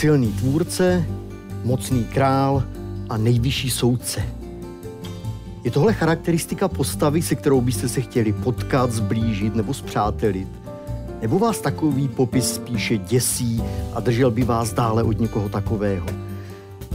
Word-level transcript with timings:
silný 0.00 0.32
tvůrce, 0.32 1.06
mocný 1.64 2.04
král 2.04 2.62
a 3.08 3.16
nejvyšší 3.16 3.70
soudce. 3.70 4.22
Je 5.64 5.70
tohle 5.70 5.92
charakteristika 5.92 6.68
postavy, 6.68 7.22
se 7.22 7.34
kterou 7.34 7.60
byste 7.60 7.88
se 7.88 8.00
chtěli 8.00 8.32
potkat, 8.32 8.92
zblížit 8.92 9.54
nebo 9.54 9.74
zpřátelit? 9.74 10.48
Nebo 11.22 11.38
vás 11.38 11.60
takový 11.60 12.08
popis 12.08 12.54
spíše 12.54 12.98
děsí 12.98 13.62
a 13.92 14.00
držel 14.00 14.30
by 14.30 14.42
vás 14.42 14.72
dále 14.72 15.02
od 15.02 15.20
někoho 15.20 15.48
takového? 15.48 16.06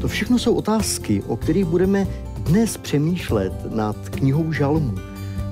To 0.02 0.08
všechno 0.08 0.40
jsou 0.40 0.56
otázky, 0.56 1.24
o 1.28 1.38
kterých 1.38 1.66
budeme 1.66 2.08
dnes 2.38 2.78
přemýšlet 2.78 3.74
nad 3.76 4.10
knihou 4.10 4.52
Žalmu, 4.52 4.94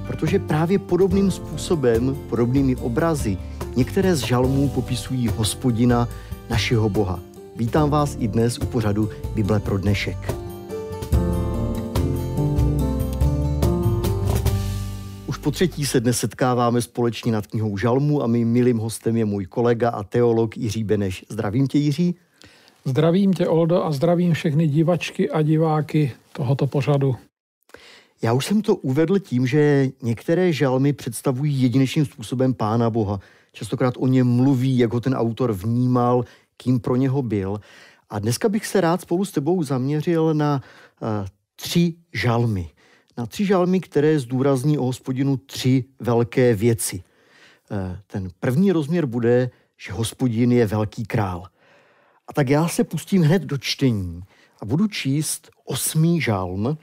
protože 0.08 0.40
právě 0.40 0.80
podobným 0.80 1.32
způsobem, 1.32 2.18
podobnými 2.30 2.76
obrazy, 2.76 3.38
některé 3.76 4.16
z 4.16 4.20
žalmů 4.20 4.70
popisují 4.70 5.28
hospodina, 5.28 6.08
našeho 6.50 6.90
Boha. 6.90 7.20
Vítám 7.56 7.90
vás 7.90 8.18
i 8.20 8.28
dnes 8.28 8.58
u 8.58 8.66
pořadu 8.66 9.10
Bible 9.36 9.60
pro 9.60 9.78
dnešek. 9.78 10.36
Už 15.28 15.38
po 15.38 15.52
třetí 15.52 15.86
se 15.86 16.00
dnes 16.00 16.20
setkáváme 16.20 16.82
společně 16.82 17.32
nad 17.32 17.48
knihou 17.48 17.78
Žalmu 17.78 18.24
a 18.24 18.28
mým 18.28 18.48
milým 18.48 18.78
hostem 18.78 19.18
je 19.18 19.26
můj 19.26 19.46
kolega 19.46 19.90
a 19.90 20.04
teolog 20.04 20.58
Jiří 20.58 20.84
Beneš. 20.84 21.26
Zdravím 21.30 21.68
tě, 21.68 21.78
Jiří. 21.78 22.16
Zdravím 22.86 23.34
tě, 23.34 23.48
Oldo, 23.48 23.84
a 23.84 23.92
zdravím 23.92 24.34
všechny 24.34 24.68
divačky 24.68 25.30
a 25.30 25.42
diváky 25.42 26.12
tohoto 26.32 26.68
pořadu. 26.68 27.16
Já 28.22 28.34
už 28.34 28.46
jsem 28.46 28.62
to 28.62 28.76
uvedl 28.76 29.20
tím, 29.20 29.48
že 29.48 29.90
některé 30.02 30.54
žalmy 30.54 30.94
představují 30.94 31.62
jedinečným 31.62 32.06
způsobem 32.06 32.54
Pána 32.54 32.90
Boha. 32.90 33.20
Častokrát 33.52 33.94
o 33.98 34.08
něm 34.08 34.28
mluví, 34.28 34.78
jak 34.78 34.94
ho 34.94 35.00
ten 35.00 35.14
autor 35.14 35.54
vnímal, 35.54 36.26
kým 36.58 36.80
pro 36.80 36.96
něho 36.96 37.22
byl. 37.22 37.60
A 38.10 38.20
dneska 38.20 38.50
bych 38.50 38.66
se 38.66 38.82
rád 38.82 39.02
spolu 39.02 39.26
s 39.26 39.32
tebou 39.32 39.64
zaměřil 39.64 40.34
na 40.34 40.62
uh, 41.02 41.08
tři 41.56 41.96
žalmy. 42.14 42.70
Na 43.18 43.26
tři 43.26 43.46
žalmy, 43.46 43.80
které 43.80 44.20
zdůrazní 44.20 44.78
o 44.78 44.86
hospodinu 44.86 45.38
tři 45.38 45.86
velké 46.00 46.56
věci. 46.56 47.04
Uh, 47.72 47.98
ten 48.08 48.30
první 48.40 48.72
rozměr 48.72 49.06
bude, 49.06 49.50
že 49.78 49.94
hospodin 49.94 50.52
je 50.52 50.66
velký 50.66 51.06
král. 51.06 51.48
A 52.28 52.34
tak 52.34 52.50
já 52.50 52.68
se 52.68 52.84
pustím 52.84 53.22
hned 53.22 53.42
do 53.42 53.58
čtení 53.58 54.22
a 54.62 54.66
budu 54.66 54.88
číst 54.88 55.50
osmý 55.66 56.22
žalm, 56.22 56.78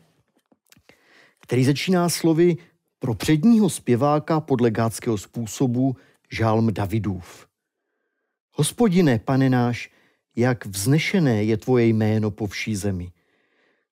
který 1.41 1.65
začíná 1.65 2.09
slovy 2.09 2.57
pro 2.99 3.15
předního 3.15 3.71
zpěváka 3.71 4.41
podle 4.41 4.71
gáckého 4.71 5.19
způsobu 5.19 5.97
žálm 6.31 6.73
Davidův. 6.73 7.50
Hospodine, 8.53 9.19
pane 9.19 9.51
náš, 9.51 9.91
jak 10.37 10.67
vznešené 10.67 11.45
je 11.45 11.57
tvoje 11.57 11.87
jméno 11.87 12.31
po 12.31 12.47
vší 12.47 12.77
zemi. 12.77 13.13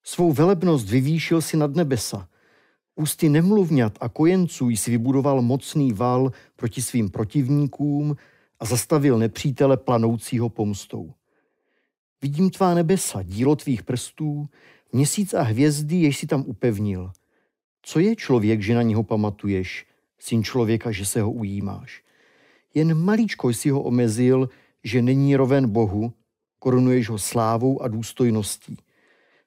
Svou 0.03 0.33
velebnost 0.33 0.91
vyvýšil 0.91 1.42
si 1.42 1.56
nad 1.56 1.75
nebesa. 1.75 2.28
Ústy 2.95 3.28
nemluvňat 3.28 3.98
a 4.00 4.09
kojenců 4.09 4.69
jsi 4.69 4.91
vybudoval 4.91 5.42
mocný 5.42 5.92
val 5.92 6.33
proti 6.56 6.83
svým 6.83 7.11
protivníkům 7.11 8.17
a 8.61 8.65
zastavil 8.65 9.19
nepřítele 9.19 9.77
planoucího 9.77 10.48
pomstou. 10.48 11.12
Vidím 12.22 12.50
tvá 12.50 12.75
nebesa, 12.75 13.22
dílo 13.22 13.56
tvých 13.56 13.83
prstů, 13.83 14.48
měsíc 14.93 15.34
a 15.34 15.43
hvězdy, 15.43 15.97
jež 15.97 16.19
si 16.19 16.27
tam 16.27 16.45
upevnil. 16.47 17.12
Co 17.83 17.98
je 17.98 18.17
člověk, 18.17 18.62
že 18.62 18.75
na 18.75 18.83
něho 18.83 19.03
pamatuješ, 19.03 19.87
syn 20.19 20.45
člověka, 20.45 20.91
že 20.91 21.06
se 21.06 21.20
ho 21.20 21.31
ujímáš? 21.31 22.03
Jen 22.75 22.95
malíčko 22.95 23.51
jsi 23.51 23.71
ho 23.71 23.83
omezil, 23.83 24.49
že 24.84 25.03
není 25.03 25.37
roven 25.37 25.69
Bohu, 25.69 26.12
korunuješ 26.59 27.09
ho 27.09 27.19
slávou 27.19 27.83
a 27.83 27.89
důstojností. 27.89 28.77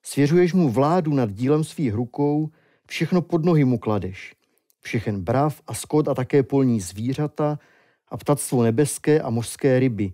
Svěřuješ 0.04 0.54
mu 0.54 0.70
vládu 0.70 1.14
nad 1.14 1.32
dílem 1.32 1.64
svých 1.64 1.94
rukou, 1.94 2.50
všechno 2.88 3.22
pod 3.22 3.46
nohy 3.46 3.66
mu 3.66 3.78
kladeš. 3.78 4.36
Všechen 4.82 5.22
brav 5.22 5.62
a 5.68 5.74
skot 5.74 6.08
a 6.08 6.14
také 6.14 6.44
polní 6.44 6.82
zvířata 6.82 7.60
a 8.08 8.18
ptactvo 8.18 8.64
nebeské 8.64 9.22
a 9.22 9.30
mořské 9.30 9.80
ryby. 9.80 10.14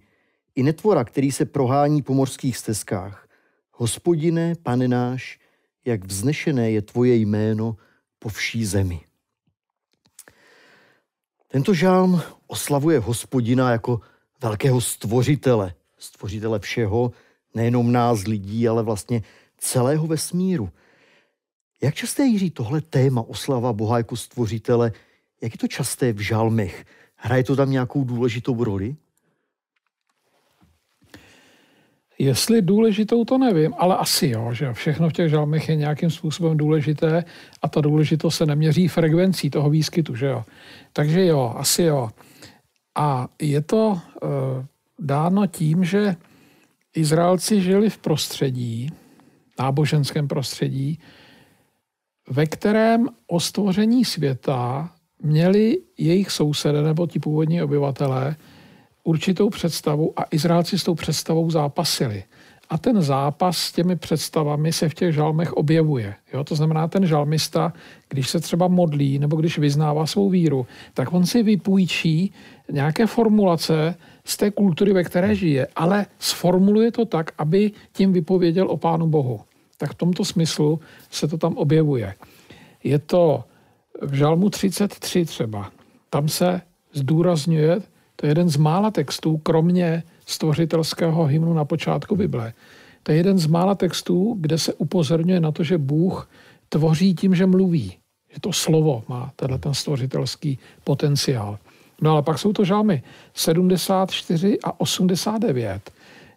I 0.56 0.64
netvora, 0.64 1.04
který 1.04 1.32
se 1.32 1.46
prohání 1.46 2.02
po 2.02 2.14
mořských 2.14 2.58
stezkách. 2.58 3.28
Hospodine, 3.72 4.56
pane 4.64 4.88
náš, 4.88 5.40
jak 5.86 6.06
vznešené 6.06 6.72
je 6.72 6.82
tvoje 6.82 7.16
jméno 7.16 7.78
po 8.20 8.30
vší 8.30 8.66
zemi. 8.66 9.02
Tento 11.48 11.74
žálm 11.74 12.22
oslavuje 12.48 13.00
hospodina 13.00 13.72
jako 13.72 14.00
velkého 14.42 14.82
stvořitele, 14.82 15.74
stvořitele 15.98 16.60
všeho, 16.60 17.12
nejenom 17.54 17.92
nás 17.92 18.24
lidí, 18.24 18.68
ale 18.68 18.84
vlastně 18.84 19.22
celého 19.58 20.08
vesmíru. 20.08 20.70
Jak 21.82 21.96
časté, 21.96 22.26
Jiří, 22.26 22.50
tohle 22.50 22.82
téma 22.82 23.22
oslava 23.22 23.74
Boha 23.74 23.98
jako 23.98 24.16
stvořitele, 24.16 24.92
jak 25.42 25.54
je 25.54 25.58
to 25.58 25.68
časté 25.68 26.14
v 26.14 26.20
žalmech? 26.20 26.86
Hraje 27.16 27.44
to 27.44 27.56
tam 27.56 27.72
nějakou 27.72 28.04
důležitou 28.04 28.64
roli? 28.64 28.96
Jestli 32.20 32.62
důležitou, 32.62 33.26
to 33.26 33.38
nevím, 33.38 33.74
ale 33.78 33.98
asi 33.98 34.28
jo, 34.28 34.54
že 34.54 34.74
všechno 34.74 35.10
v 35.10 35.14
těch 35.14 35.30
žalmech 35.30 35.70
je 35.70 35.76
nějakým 35.76 36.10
způsobem 36.10 36.58
důležité 36.58 37.24
a 37.62 37.68
ta 37.68 37.82
důležitost 37.82 38.36
se 38.36 38.46
neměří 38.46 38.88
frekvencí 38.88 39.50
toho 39.50 39.70
výskytu, 39.70 40.16
že 40.16 40.26
jo. 40.26 40.44
Takže 40.94 41.26
jo, 41.26 41.54
asi 41.58 41.84
jo. 41.84 42.10
A 42.96 43.28
je 43.42 43.62
to 43.62 44.00
e, 44.00 44.28
dáno 45.00 45.48
tím, 45.48 45.84
že 45.84 46.16
Izraelci 46.96 47.62
žili 47.62 47.90
v 47.90 47.98
prostředí, 47.98 48.90
náboženském 49.60 50.28
prostředí, 50.28 51.00
ve 52.30 52.46
kterém 52.46 53.08
o 53.28 53.40
stvoření 53.40 54.06
světa 54.06 54.92
měli 55.22 55.78
jejich 55.98 56.32
sousedé 56.32 56.82
nebo 56.82 57.08
ti 57.08 57.20
původní 57.20 57.64
obyvatelé 57.64 58.36
určitou 59.08 59.50
představu 59.50 60.14
a 60.20 60.24
Izraelci 60.32 60.80
s 60.80 60.84
tou 60.84 60.96
představou 60.96 61.52
zápasili. 61.52 62.24
A 62.70 62.78
ten 62.78 63.02
zápas 63.02 63.58
s 63.58 63.72
těmi 63.72 63.96
představami 63.96 64.74
se 64.74 64.90
v 64.90 64.94
těch 64.94 65.16
žalmech 65.16 65.54
objevuje. 65.54 66.16
Jo? 66.34 66.44
To 66.44 66.56
znamená, 66.56 66.88
ten 66.88 67.08
žalmista, 67.08 67.74
když 68.10 68.30
se 68.30 68.40
třeba 68.40 68.68
modlí 68.68 69.20
nebo 69.20 69.36
když 69.36 69.58
vyznává 69.58 70.06
svou 70.06 70.30
víru, 70.30 70.68
tak 70.94 71.14
on 71.14 71.26
si 71.26 71.44
vypůjčí 71.44 72.34
nějaké 72.72 73.08
formulace 73.08 73.96
z 74.26 74.38
té 74.38 74.52
kultury, 74.52 74.94
ve 74.94 75.04
které 75.04 75.36
žije, 75.36 75.68
ale 75.76 76.06
sformuluje 76.20 76.92
to 76.92 77.06
tak, 77.06 77.32
aby 77.38 77.72
tím 77.94 78.14
vypověděl 78.14 78.68
o 78.70 78.78
Pánu 78.78 79.08
Bohu. 79.08 79.40
Tak 79.78 79.92
v 79.92 79.96
tomto 79.96 80.26
smyslu 80.26 80.80
se 81.10 81.28
to 81.28 81.38
tam 81.38 81.54
objevuje. 81.58 82.14
Je 82.84 83.00
to 83.00 83.44
v 84.02 84.14
žalmu 84.14 84.50
33 84.50 85.26
třeba. 85.26 85.72
Tam 86.10 86.28
se 86.28 86.62
zdůrazňuje 86.94 87.80
to 88.20 88.26
je 88.26 88.30
jeden 88.30 88.50
z 88.50 88.58
mála 88.58 88.92
textů, 88.92 89.38
kromě 89.38 90.04
stvořitelského 90.26 91.26
hymnu 91.26 91.54
na 91.54 91.66
počátku 91.66 92.16
Bible. 92.16 92.54
To 93.04 93.12
je 93.12 93.18
jeden 93.18 93.38
z 93.38 93.48
mála 93.48 93.76
textů, 93.76 94.36
kde 94.40 94.58
se 94.58 94.74
upozorňuje 94.74 95.40
na 95.40 95.52
to, 95.52 95.64
že 95.64 95.78
Bůh 95.78 96.30
tvoří 96.70 97.16
tím, 97.16 97.36
že 97.36 97.46
mluví. 97.46 97.94
Že 98.34 98.40
to 98.42 98.54
slovo 98.54 99.04
má 99.08 99.32
tenhle 99.36 99.58
ten 99.58 99.74
stvořitelský 99.74 100.60
potenciál. 100.84 101.58
No 102.02 102.12
ale 102.12 102.22
pak 102.22 102.40
jsou 102.40 102.54
to 102.54 102.66
žalmy 102.66 103.04
74 103.34 104.58
a 104.64 104.80
89, 104.80 105.92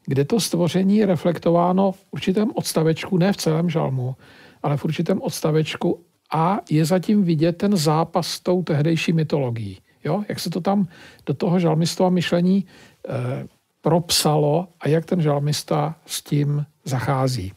kde 0.07 0.25
to 0.25 0.41
stvoření 0.41 0.97
je 0.97 1.07
reflektováno 1.07 1.93
v 1.93 2.05
určitém 2.11 2.51
odstavečku, 2.55 3.19
ne 3.19 3.33
v 3.33 3.37
celém 3.37 3.71
žalmu, 3.71 4.17
ale 4.63 4.77
v 4.77 4.85
určitém 4.85 5.23
odstavečku 5.23 6.01
a 6.33 6.61
je 6.71 6.85
zatím 6.85 7.25
vidět 7.25 7.53
ten 7.53 7.77
zápas 7.77 8.29
s 8.29 8.41
tou 8.41 8.63
tehdejší 8.63 9.13
mytologií. 9.13 9.79
Jo? 10.05 10.25
Jak 10.29 10.41
se 10.41 10.51
to 10.51 10.61
tam 10.61 10.89
do 11.27 11.35
toho 11.35 11.61
žalmistova 11.61 12.11
myšlení 12.11 12.65
e, 12.65 13.47
propsalo 13.81 14.69
a 14.81 14.89
jak 14.89 15.05
ten 15.05 15.23
žalmista 15.23 15.97
s 16.07 16.23
tím 16.23 16.67
zachází. 16.85 17.53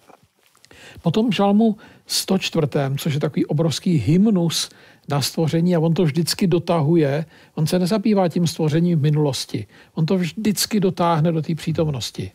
Potom 1.01 1.30
v 1.30 1.34
žalmu 1.34 1.78
104., 2.07 2.68
což 2.98 3.13
je 3.13 3.19
takový 3.19 3.45
obrovský 3.45 3.98
hymnus 3.98 4.69
na 5.10 5.22
stvoření 5.22 5.75
a 5.75 5.80
on 5.80 5.94
to 5.94 6.04
vždycky 6.04 6.48
dotahuje. 6.48 7.25
On 7.56 7.68
se 7.68 7.80
nezabývá 7.80 8.30
tím 8.30 8.48
stvořením 8.48 9.00
v 9.00 9.01
minulosti. 9.01 9.68
On 9.94 10.06
to 10.06 10.18
vždycky 10.18 10.80
dotáhne 10.80 11.31
do 11.31 11.42
té 11.42 11.56
přítomnosti. 11.56 12.31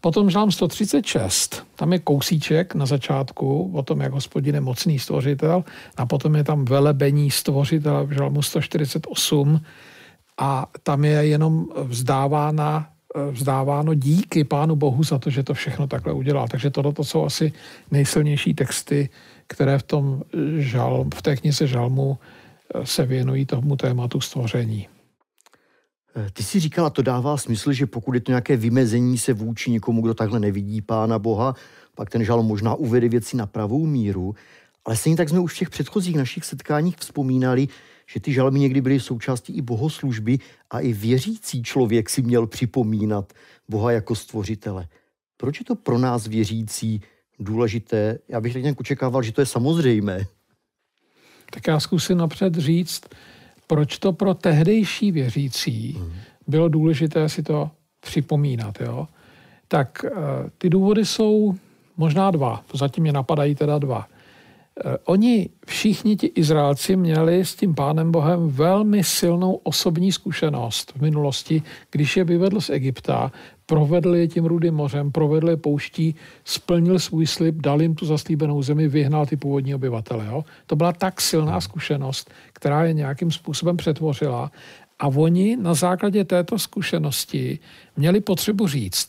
Potom 0.00 0.30
žalm 0.30 0.52
136, 0.52 1.66
tam 1.76 1.92
je 1.92 1.98
kousíček 1.98 2.74
na 2.74 2.86
začátku 2.86 3.70
o 3.74 3.82
tom, 3.82 4.00
jak 4.00 4.12
hospodin 4.12 4.54
je 4.54 4.60
mocný 4.60 4.98
stvořitel 4.98 5.64
a 5.96 6.06
potom 6.06 6.36
je 6.36 6.44
tam 6.44 6.64
velebení 6.64 7.30
stvořitele 7.30 8.06
v 8.06 8.12
žalmu 8.12 8.42
148 8.42 9.60
a 10.38 10.66
tam 10.82 11.04
je 11.04 11.26
jenom 11.26 11.66
vzdávána, 11.82 12.90
vzdáváno 13.30 13.94
díky 13.94 14.44
Pánu 14.44 14.76
Bohu 14.76 15.04
za 15.04 15.18
to, 15.18 15.30
že 15.30 15.42
to 15.42 15.54
všechno 15.54 15.86
takhle 15.86 16.12
udělal. 16.12 16.48
Takže 16.48 16.70
tohle 16.70 16.92
jsou 17.02 17.24
asi 17.24 17.52
nejsilnější 17.90 18.54
texty, 18.54 19.08
které 19.46 19.78
v, 19.78 19.82
tom 19.82 20.22
žalm, 20.56 21.10
v 21.14 21.22
té 21.22 21.36
knize 21.36 21.66
žalmu 21.66 22.18
se 22.84 23.06
věnují 23.06 23.46
tomu 23.46 23.76
tématu 23.76 24.20
stvoření. 24.20 24.88
Eh, 26.18 26.30
ty 26.32 26.42
si 26.42 26.60
říkala, 26.60 26.90
to 26.90 27.02
dává 27.02 27.36
smysl, 27.36 27.72
že 27.72 27.86
pokud 27.86 28.14
je 28.14 28.20
to 28.20 28.30
nějaké 28.30 28.56
vymezení 28.56 29.18
se 29.18 29.32
vůči 29.32 29.70
někomu, 29.70 30.02
kdo 30.02 30.14
takhle 30.14 30.40
nevidí 30.40 30.80
Pána 30.80 31.18
Boha, 31.18 31.54
pak 31.94 32.10
ten 32.10 32.24
žal 32.24 32.42
možná 32.42 32.74
uvede 32.74 33.08
věci 33.08 33.36
na 33.36 33.46
pravou 33.46 33.86
míru. 33.86 34.34
Ale 34.84 34.96
stejně 34.96 35.16
tak 35.16 35.28
jsme 35.28 35.40
už 35.40 35.54
v 35.54 35.58
těch 35.58 35.70
předchozích 35.70 36.16
našich 36.16 36.44
setkáních 36.44 36.96
vzpomínali, 36.96 37.68
že 38.06 38.20
ty 38.20 38.32
žalmy 38.32 38.60
někdy 38.60 38.80
byly 38.80 39.00
součástí 39.00 39.52
i 39.52 39.62
bohoslužby 39.62 40.38
a 40.70 40.80
i 40.80 40.92
věřící 40.92 41.62
člověk 41.62 42.10
si 42.10 42.22
měl 42.22 42.46
připomínat 42.46 43.32
Boha 43.68 43.92
jako 43.92 44.14
stvořitele. 44.14 44.88
Proč 45.36 45.60
je 45.60 45.64
to 45.64 45.74
pro 45.74 45.98
nás 45.98 46.26
věřící 46.26 47.00
důležité? 47.38 48.18
Já 48.28 48.40
bych 48.40 48.52
tak 48.52 48.62
nějak 48.62 48.80
očekával, 48.80 49.22
že 49.22 49.32
to 49.32 49.40
je 49.40 49.46
samozřejmé. 49.46 50.26
Tak 51.50 51.66
já 51.66 51.80
zkusím 51.80 52.18
napřed 52.18 52.54
říct, 52.54 53.04
proč 53.68 53.98
to 53.98 54.12
pro 54.12 54.34
tehdejší 54.34 55.12
věřící 55.12 55.98
bylo 56.46 56.68
důležité 56.68 57.28
si 57.28 57.42
to 57.42 57.70
připomínat. 58.00 58.80
Jo? 58.80 59.08
Tak 59.68 60.04
eh, 60.04 60.10
ty 60.58 60.70
důvody 60.70 61.04
jsou 61.04 61.54
možná 61.96 62.30
dva, 62.30 62.64
zatím 62.74 63.02
mě 63.02 63.12
napadají 63.12 63.54
teda 63.54 63.78
dva. 63.78 64.08
Eh, 64.84 64.98
oni 65.04 65.48
všichni 65.66 66.16
ti 66.16 66.26
Izraelci 66.26 66.96
měli 66.96 67.44
s 67.44 67.54
tím 67.54 67.74
pánem 67.74 68.12
Bohem 68.12 68.48
velmi 68.48 69.04
silnou 69.04 69.54
osobní 69.54 70.12
zkušenost 70.12 70.92
v 70.96 71.00
minulosti, 71.00 71.62
když 71.90 72.16
je 72.16 72.24
vyvedl 72.24 72.60
z 72.60 72.70
Egypta, 72.70 73.32
provedl 73.66 74.14
je 74.14 74.28
tím 74.28 74.44
rudým 74.44 74.74
mořem, 74.74 75.12
provedl 75.12 75.50
je 75.50 75.56
pouští, 75.56 76.14
splnil 76.44 76.98
svůj 76.98 77.26
slib, 77.26 77.54
dal 77.54 77.82
jim 77.82 77.94
tu 77.94 78.06
zaslíbenou 78.06 78.62
zemi, 78.62 78.88
vyhnal 78.88 79.26
ty 79.26 79.36
původní 79.36 79.74
obyvatele. 79.74 80.26
Jo? 80.26 80.44
To 80.66 80.76
byla 80.76 80.92
tak 80.92 81.20
silná 81.20 81.60
zkušenost, 81.60 82.30
která 82.52 82.84
je 82.84 82.92
nějakým 82.92 83.30
způsobem 83.30 83.76
přetvořila. 83.76 84.50
A 84.98 85.06
oni 85.06 85.56
na 85.56 85.74
základě 85.74 86.24
této 86.24 86.58
zkušenosti 86.58 87.58
měli 87.96 88.20
potřebu 88.20 88.66
říct, 88.66 89.08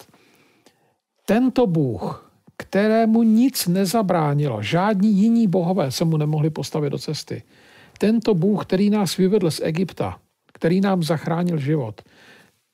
tento 1.26 1.68
Bůh, 1.68 2.29
kterému 2.60 3.24
nic 3.24 3.68
nezabránilo, 3.68 4.62
žádní 4.62 5.14
jiní 5.14 5.48
bohové 5.48 5.92
se 5.92 6.06
mu 6.06 6.18
nemohli 6.18 6.50
postavit 6.50 6.90
do 6.90 6.98
cesty. 6.98 7.44
Tento 7.98 8.34
Bůh, 8.36 8.66
který 8.66 8.90
nás 8.90 9.18
vyvedl 9.18 9.52
z 9.52 9.62
Egypta, 9.64 10.20
který 10.54 10.82
nám 10.82 11.04
zachránil 11.04 11.58
život, 11.58 12.02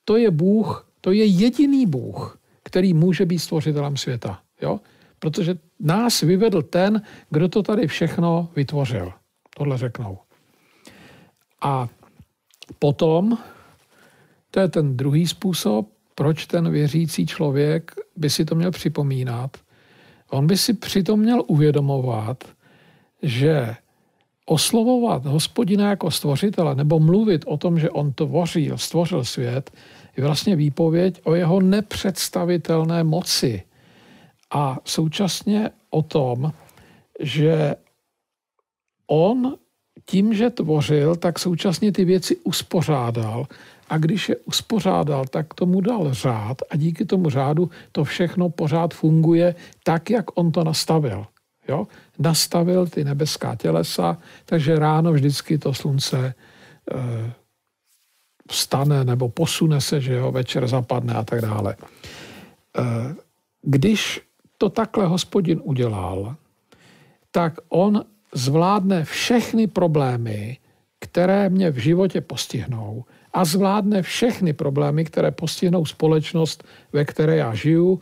to 0.04 0.16
je 0.16 0.30
Bůh, 0.30 0.90
to 1.00 1.12
je 1.12 1.24
jediný 1.24 1.86
Bůh, 1.86 2.38
který 2.62 2.94
může 2.94 3.26
být 3.26 3.38
stvořitelem 3.38 3.96
světa. 3.96 4.40
Jo? 4.62 4.80
Protože 5.18 5.58
nás 5.80 6.20
vyvedl 6.20 6.62
ten, 6.62 7.02
kdo 7.30 7.48
to 7.48 7.62
tady 7.62 7.86
všechno 7.86 8.48
vytvořil. 8.56 9.12
Tohle 9.56 9.78
řeknou. 9.78 10.18
A 11.62 11.88
potom, 12.78 13.38
to 14.50 14.60
je 14.60 14.68
ten 14.68 14.96
druhý 14.96 15.26
způsob, 15.26 15.88
proč 16.14 16.46
ten 16.46 16.70
věřící 16.70 17.26
člověk 17.26 17.94
by 18.16 18.30
si 18.30 18.44
to 18.44 18.54
měl 18.54 18.70
připomínat, 18.70 19.56
On 20.30 20.46
by 20.46 20.56
si 20.56 20.74
přitom 20.74 21.20
měl 21.20 21.42
uvědomovat, 21.46 22.44
že 23.22 23.76
oslovovat 24.46 25.26
hospodina 25.26 25.90
jako 25.90 26.10
stvořitele 26.10 26.74
nebo 26.74 27.00
mluvit 27.00 27.44
o 27.46 27.56
tom, 27.56 27.78
že 27.78 27.90
on 27.90 28.12
tvořil, 28.12 28.78
stvořil 28.78 29.24
svět, 29.24 29.70
je 30.16 30.24
vlastně 30.24 30.56
výpověď 30.56 31.20
o 31.24 31.34
jeho 31.34 31.60
nepředstavitelné 31.60 33.04
moci. 33.04 33.62
A 34.50 34.78
současně 34.84 35.70
o 35.90 36.02
tom, 36.02 36.52
že 37.20 37.74
on 39.06 39.56
tím, 40.04 40.34
že 40.34 40.50
tvořil, 40.50 41.16
tak 41.16 41.38
současně 41.38 41.92
ty 41.92 42.04
věci 42.04 42.36
uspořádal 42.36 43.46
a 43.88 43.98
když 43.98 44.28
je 44.28 44.36
uspořádal, 44.36 45.24
tak 45.24 45.54
tomu 45.54 45.80
dal 45.80 46.14
řád 46.14 46.62
a 46.70 46.76
díky 46.76 47.04
tomu 47.04 47.30
řádu 47.30 47.70
to 47.92 48.04
všechno 48.04 48.48
pořád 48.48 48.94
funguje 48.94 49.54
tak, 49.84 50.10
jak 50.10 50.38
on 50.38 50.52
to 50.52 50.64
nastavil. 50.64 51.26
Jo? 51.68 51.86
Nastavil 52.18 52.86
ty 52.86 53.04
nebeská 53.04 53.54
tělesa, 53.54 54.18
takže 54.44 54.78
ráno 54.78 55.12
vždycky 55.12 55.58
to 55.58 55.74
slunce 55.74 56.18
e, 56.26 56.34
vstane 58.50 59.04
nebo 59.04 59.28
posune 59.28 59.80
se, 59.80 60.00
že 60.00 60.14
jo, 60.14 60.32
večer 60.32 60.68
zapadne 60.68 61.14
a 61.14 61.24
tak 61.24 61.40
dále. 61.40 61.76
E, 61.76 63.14
když 63.62 64.20
to 64.58 64.68
takhle 64.68 65.06
hospodin 65.06 65.60
udělal, 65.64 66.36
tak 67.30 67.54
on 67.68 68.04
zvládne 68.34 69.04
všechny 69.04 69.66
problémy, 69.66 70.58
které 71.00 71.48
mě 71.48 71.70
v 71.70 71.76
životě 71.76 72.20
postihnou 72.20 73.04
a 73.36 73.44
zvládne 73.44 74.02
všechny 74.02 74.52
problémy, 74.52 75.04
které 75.04 75.30
postihnou 75.30 75.84
společnost, 75.84 76.64
ve 76.92 77.04
které 77.04 77.36
já 77.36 77.54
žiju, 77.54 78.00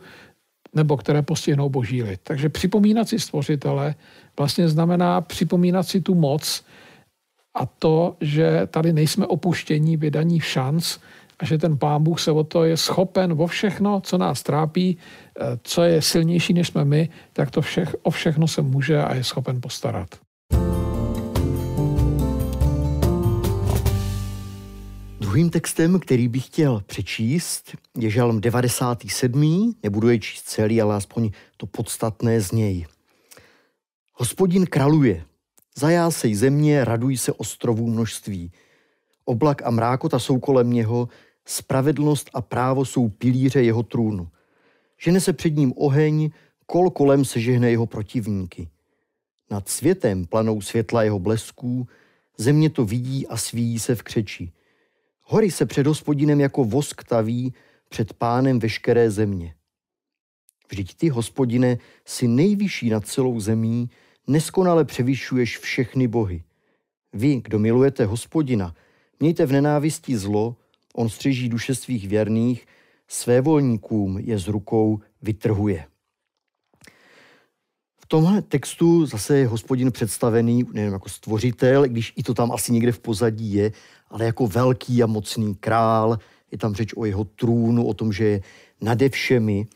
nebo 0.73 0.97
které 0.97 1.21
postihnou 1.21 1.69
boží 1.69 2.03
lid. 2.03 2.19
Takže 2.23 2.49
připomínat 2.49 3.09
si 3.09 3.19
stvořitele 3.19 3.95
vlastně 4.37 4.69
znamená 4.69 5.21
připomínat 5.21 5.83
si 5.83 6.01
tu 6.01 6.15
moc 6.15 6.63
a 7.55 7.65
to, 7.65 8.15
že 8.21 8.67
tady 8.71 8.93
nejsme 8.93 9.27
opuštění, 9.27 9.97
vydaní 9.97 10.39
šanc 10.39 10.97
a 11.39 11.45
že 11.45 11.57
ten 11.57 11.77
pán 11.77 12.03
Bůh 12.03 12.19
se 12.19 12.31
o 12.31 12.43
to 12.43 12.63
je 12.63 12.77
schopen 12.77 13.33
vo 13.33 13.47
všechno, 13.47 14.01
co 14.01 14.17
nás 14.17 14.43
trápí, 14.43 14.97
eh, 14.97 15.59
co 15.63 15.83
je 15.83 16.01
silnější 16.01 16.53
než 16.53 16.67
jsme 16.67 16.85
my, 16.85 17.09
tak 17.33 17.51
to 17.51 17.61
všech, 17.61 17.95
o 18.03 18.09
všechno 18.09 18.47
se 18.47 18.61
může 18.61 19.03
a 19.03 19.15
je 19.15 19.23
schopen 19.23 19.61
postarat. 19.61 20.24
Druhým 25.35 25.49
textem, 25.49 25.99
který 25.99 26.27
bych 26.27 26.45
chtěl 26.45 26.83
přečíst, 26.85 27.75
je 27.97 28.09
žalm 28.09 28.41
97. 28.41 29.75
Nebudu 29.83 30.09
je 30.09 30.19
číst 30.19 30.41
celý, 30.41 30.81
ale 30.81 30.95
aspoň 30.95 31.31
to 31.57 31.65
podstatné 31.65 32.41
z 32.41 32.51
něj. 32.51 32.85
Hospodin 34.13 34.65
kraluje, 34.65 35.25
zajásej 35.77 36.35
země, 36.35 36.85
raduj 36.85 37.17
se 37.17 37.31
ostrovů 37.31 37.87
množství. 37.87 38.51
Oblak 39.25 39.61
a 39.65 39.69
mrákota 39.69 40.19
jsou 40.19 40.39
kolem 40.39 40.73
něho, 40.73 41.09
spravedlnost 41.45 42.29
a 42.33 42.41
právo 42.41 42.85
jsou 42.85 43.09
pilíře 43.09 43.63
jeho 43.63 43.83
trůnu. 43.83 44.29
Žene 44.97 45.19
se 45.19 45.33
před 45.33 45.55
ním 45.55 45.73
oheň, 45.77 46.29
kol 46.65 46.89
kolem 46.89 47.25
se 47.25 47.39
žehne 47.39 47.71
jeho 47.71 47.85
protivníky. 47.85 48.69
Nad 49.51 49.69
světem 49.69 50.25
planou 50.25 50.61
světla 50.61 51.03
jeho 51.03 51.19
blesků, 51.19 51.87
země 52.37 52.69
to 52.69 52.85
vidí 52.85 53.27
a 53.27 53.37
svíjí 53.37 53.79
se 53.79 53.95
v 53.95 54.03
křeči. 54.03 54.51
Hory 55.27 55.51
se 55.51 55.65
před 55.65 55.87
hospodinem 55.87 56.39
jako 56.39 56.63
vosk 56.63 57.03
taví 57.03 57.53
před 57.89 58.13
pánem 58.13 58.59
veškeré 58.59 59.11
země. 59.11 59.55
Vždyť 60.69 60.95
ty, 60.95 61.09
hospodine, 61.09 61.77
si 62.05 62.27
nejvyšší 62.27 62.89
nad 62.89 63.07
celou 63.07 63.39
zemí, 63.39 63.89
neskonale 64.27 64.85
převyšuješ 64.85 65.57
všechny 65.57 66.07
bohy. 66.07 66.43
Vy, 67.13 67.41
kdo 67.41 67.59
milujete 67.59 68.05
hospodina, 68.05 68.75
mějte 69.19 69.45
v 69.45 69.51
nenávisti 69.51 70.17
zlo, 70.17 70.55
on 70.93 71.09
střeží 71.09 71.49
duše 71.49 71.75
svých 71.75 72.07
věrných, 72.07 72.67
své 73.07 73.41
volníkům 73.41 74.17
je 74.17 74.39
z 74.39 74.47
rukou 74.47 74.99
vytrhuje. 75.21 75.85
V 78.01 78.07
tomhle 78.07 78.41
textu 78.41 79.05
zase 79.05 79.37
je 79.37 79.47
hospodin 79.47 79.91
představený 79.91 80.63
nevím, 80.73 80.93
jako 80.93 81.09
stvořitel, 81.09 81.83
když 81.83 82.13
i 82.15 82.23
to 82.23 82.33
tam 82.33 82.51
asi 82.51 82.73
někde 82.73 82.91
v 82.91 82.99
pozadí 82.99 83.53
je, 83.53 83.71
ale 84.15 84.25
jako 84.25 84.47
velký 84.47 85.03
a 85.03 85.05
mocný 85.05 85.55
král. 85.55 86.19
Je 86.51 86.57
tam 86.57 86.75
řeč 86.75 86.93
o 86.95 87.05
jeho 87.05 87.23
trůnu, 87.23 87.87
o 87.87 87.93
tom, 87.93 88.13
že 88.13 88.25
je 88.25 88.41
nade 88.81 89.09
všemi. 89.09 89.67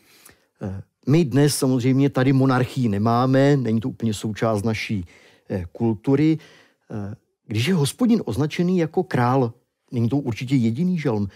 Eh, 0.62 0.82
my 1.08 1.26
dnes 1.26 1.56
samozřejmě 1.56 2.10
tady 2.10 2.34
monarchii 2.34 2.90
nemáme, 2.90 3.58
není 3.58 3.80
to 3.80 3.90
úplně 3.90 4.14
součást 4.14 4.64
naší 4.64 5.06
eh, 5.50 5.66
kultury. 5.72 6.38
Eh, 6.92 7.16
když 7.48 7.68
je 7.68 7.74
hospodin 7.74 8.22
označený 8.26 8.78
jako 8.78 9.04
král, 9.04 9.54
není 9.92 10.10
to 10.10 10.18
určitě 10.18 10.56
jediný 10.56 11.00
žalm, 11.00 11.28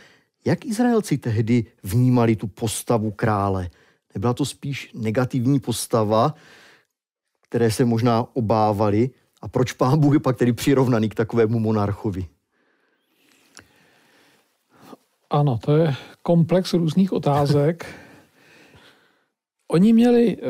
jak 0.46 0.66
Izraelci 0.66 1.18
tehdy 1.18 1.66
vnímali 1.84 2.36
tu 2.36 2.48
postavu 2.48 3.12
krále? 3.12 3.70
Nebyla 4.16 4.34
to 4.34 4.46
spíš 4.46 4.92
negativní 4.94 5.60
postava, 5.60 6.36
které 7.42 7.72
se 7.72 7.86
možná 7.86 8.28
obávali? 8.34 9.10
A 9.42 9.48
proč 9.48 9.74
pán 9.74 10.00
Bůh 10.00 10.14
je 10.14 10.20
pak 10.20 10.38
tedy 10.38 10.54
přirovnaný 10.54 11.10
k 11.10 11.16
takovému 11.16 11.60
monarchovi? 11.60 12.28
Ano, 15.34 15.58
to 15.58 15.78
je 15.78 15.96
komplex 16.22 16.74
různých 16.74 17.14
otázek. 17.14 17.86
Oni 19.68 19.94
měli 19.94 20.38
eh, 20.38 20.42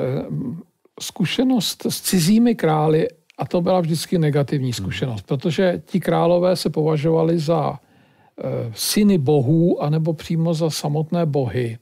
zkušenost 1.00 1.86
s 1.90 2.02
cizími 2.02 2.56
králi 2.56 3.08
a 3.38 3.46
to 3.46 3.62
byla 3.62 3.82
vždycky 3.82 4.18
negativní 4.18 4.68
hmm. 4.68 4.74
zkušenost, 4.74 5.22
protože 5.22 5.82
ti 5.86 6.00
králové 6.00 6.56
se 6.56 6.70
považovali 6.70 7.40
za 7.40 7.80
eh, 7.80 8.44
syny 8.76 9.18
bohů 9.18 9.84
anebo 9.84 10.14
přímo 10.14 10.54
za 10.54 10.70
samotné 10.70 11.26
bohy. 11.26 11.78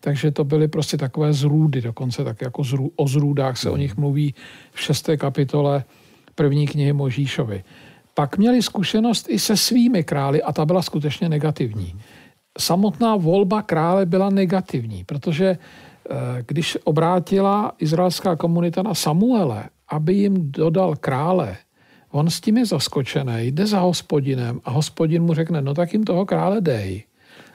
Takže 0.00 0.30
to 0.30 0.44
byly 0.44 0.68
prostě 0.68 0.96
takové 0.96 1.32
zrůdy, 1.32 1.80
dokonce 1.80 2.24
tak 2.24 2.42
jako 2.42 2.64
zrů, 2.64 2.92
o 2.96 3.08
zrůdách 3.08 3.56
se 3.58 3.70
o 3.70 3.76
nich 3.76 3.96
mluví 3.96 4.34
v 4.72 4.80
šesté 4.80 5.16
kapitole 5.16 5.84
první 6.34 6.66
knihy 6.66 6.92
Možíšovi. 6.92 7.64
Pak 8.14 8.38
měli 8.38 8.62
zkušenost 8.62 9.26
i 9.28 9.38
se 9.38 9.56
svými 9.56 10.04
králi 10.04 10.42
a 10.42 10.52
ta 10.52 10.66
byla 10.66 10.82
skutečně 10.82 11.28
negativní. 11.28 11.94
Samotná 12.58 13.16
volba 13.16 13.62
krále 13.62 14.06
byla 14.06 14.30
negativní, 14.30 15.04
protože 15.04 15.46
eh, 16.10 16.14
když 16.46 16.78
obrátila 16.84 17.72
izraelská 17.78 18.36
komunita 18.36 18.82
na 18.82 18.94
Samuele, 18.94 19.64
aby 19.88 20.14
jim 20.14 20.52
dodal 20.52 20.96
krále, 20.96 21.56
on 22.10 22.30
s 22.30 22.40
tím 22.40 22.56
je 22.56 22.66
zaskočený, 22.66 23.34
jde 23.38 23.66
za 23.66 23.80
hospodinem 23.80 24.60
a 24.64 24.70
hospodin 24.70 25.22
mu 25.22 25.34
řekne, 25.34 25.60
no 25.62 25.74
tak 25.74 25.92
jim 25.92 26.04
toho 26.04 26.26
krále 26.26 26.60
dej. 26.60 27.04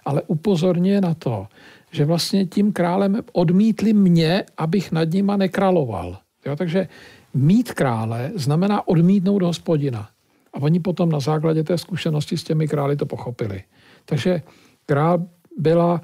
Ale 0.05 0.21
upozorně 0.27 1.01
na 1.01 1.13
to, 1.13 1.47
že 1.91 2.05
vlastně 2.05 2.45
tím 2.45 2.73
králem 2.73 3.21
odmítli 3.31 3.93
mě, 3.93 4.43
abych 4.57 4.91
nad 4.91 5.09
nima 5.09 5.37
nekráloval. 5.37 6.17
Jo, 6.45 6.55
takže 6.55 6.87
mít 7.33 7.73
krále 7.73 8.31
znamená 8.35 8.87
odmítnout 8.87 9.41
hospodina. 9.41 10.09
A 10.53 10.61
oni 10.61 10.79
potom 10.79 11.09
na 11.09 11.19
základě 11.19 11.63
té 11.63 11.77
zkušenosti 11.77 12.37
s 12.37 12.43
těmi 12.43 12.67
králi 12.67 12.95
to 12.95 13.05
pochopili. 13.05 13.63
Takže 14.05 14.41
král 14.85 15.25
byla 15.57 16.01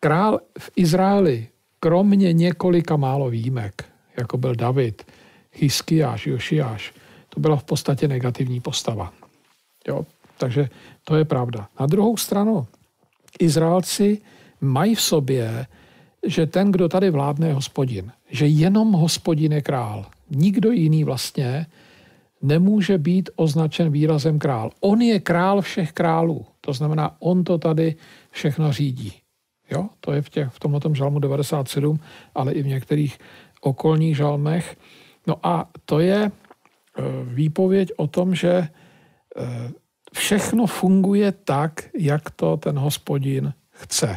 král 0.00 0.40
v 0.58 0.70
Izraeli, 0.76 1.48
kromě 1.80 2.32
několika 2.32 2.96
málo 2.96 3.30
výjimek, 3.30 3.84
jako 4.16 4.38
byl 4.38 4.54
David, 4.54 5.06
Hiskiáš, 5.52 6.26
Jošiáš, 6.26 6.92
to 7.28 7.40
byla 7.40 7.56
v 7.56 7.64
podstatě 7.64 8.08
negativní 8.08 8.60
postava. 8.60 9.12
Jo? 9.88 10.06
Takže 10.38 10.68
to 11.04 11.16
je 11.16 11.24
pravda. 11.24 11.68
Na 11.80 11.86
druhou 11.86 12.16
stranu, 12.16 12.66
Izraelci 13.40 14.20
mají 14.60 14.94
v 14.94 15.00
sobě, 15.00 15.66
že 16.26 16.46
ten, 16.46 16.72
kdo 16.72 16.88
tady 16.88 17.10
vládne, 17.10 17.48
je 17.48 17.54
hospodin. 17.54 18.12
Že 18.30 18.46
jenom 18.46 18.92
hospodin 18.92 19.52
je 19.52 19.62
král. 19.62 20.06
Nikdo 20.30 20.70
jiný 20.70 21.04
vlastně 21.04 21.66
nemůže 22.44 22.98
být 22.98 23.30
označen 23.36 23.90
výrazem 23.90 24.38
král. 24.38 24.70
On 24.80 25.02
je 25.02 25.20
král 25.20 25.62
všech 25.62 25.92
králů. 25.92 26.46
To 26.60 26.72
znamená, 26.72 27.16
on 27.18 27.44
to 27.44 27.58
tady 27.58 27.96
všechno 28.30 28.72
řídí. 28.72 29.12
Jo? 29.70 29.88
To 30.00 30.12
je 30.12 30.22
v, 30.22 30.30
těch, 30.30 30.48
v 30.48 30.60
tomto 30.60 30.94
žalmu 30.94 31.18
97, 31.18 32.00
ale 32.34 32.52
i 32.52 32.62
v 32.62 32.66
některých 32.66 33.18
okolních 33.60 34.16
žalmech. 34.16 34.76
No 35.26 35.36
a 35.42 35.70
to 35.84 36.00
je 36.00 36.20
e, 36.24 36.30
výpověď 37.24 37.92
o 37.96 38.06
tom, 38.06 38.34
že 38.34 38.52
e, 38.52 38.68
všechno 40.12 40.66
funguje 40.66 41.32
tak, 41.32 41.84
jak 41.98 42.30
to 42.30 42.56
ten 42.56 42.78
hospodin 42.78 43.52
chce. 43.70 44.16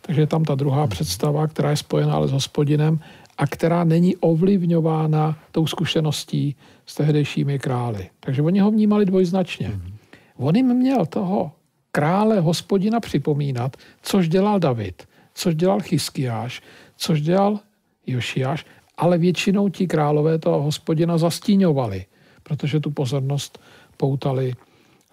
Takže 0.00 0.20
je 0.20 0.26
tam 0.26 0.44
ta 0.44 0.54
druhá 0.54 0.86
představa, 0.86 1.46
která 1.46 1.70
je 1.70 1.76
spojená 1.76 2.14
ale 2.14 2.28
s 2.28 2.32
hospodinem 2.32 3.00
a 3.38 3.46
která 3.46 3.84
není 3.84 4.16
ovlivňována 4.16 5.38
tou 5.52 5.66
zkušeností 5.66 6.56
s 6.86 6.94
tehdejšími 6.94 7.58
krály. 7.58 8.10
Takže 8.20 8.42
oni 8.42 8.60
ho 8.60 8.70
vnímali 8.70 9.04
dvojznačně. 9.04 9.68
Mm-hmm. 9.68 9.92
On 10.36 10.56
jim 10.56 10.74
měl 10.74 11.06
toho 11.06 11.52
krále 11.92 12.40
hospodina 12.40 13.00
připomínat, 13.00 13.76
což 14.02 14.28
dělal 14.28 14.58
David, 14.58 15.08
což 15.34 15.54
dělal 15.54 15.80
Chyskiáš, 15.80 16.62
což 16.96 17.20
dělal 17.20 17.60
Jošiáš, 18.06 18.66
ale 18.96 19.18
většinou 19.18 19.68
ti 19.68 19.86
králové 19.86 20.38
toho 20.38 20.62
hospodina 20.62 21.18
zastíňovali, 21.18 22.06
protože 22.42 22.80
tu 22.80 22.90
pozornost 22.90 23.58
poutali 23.96 24.52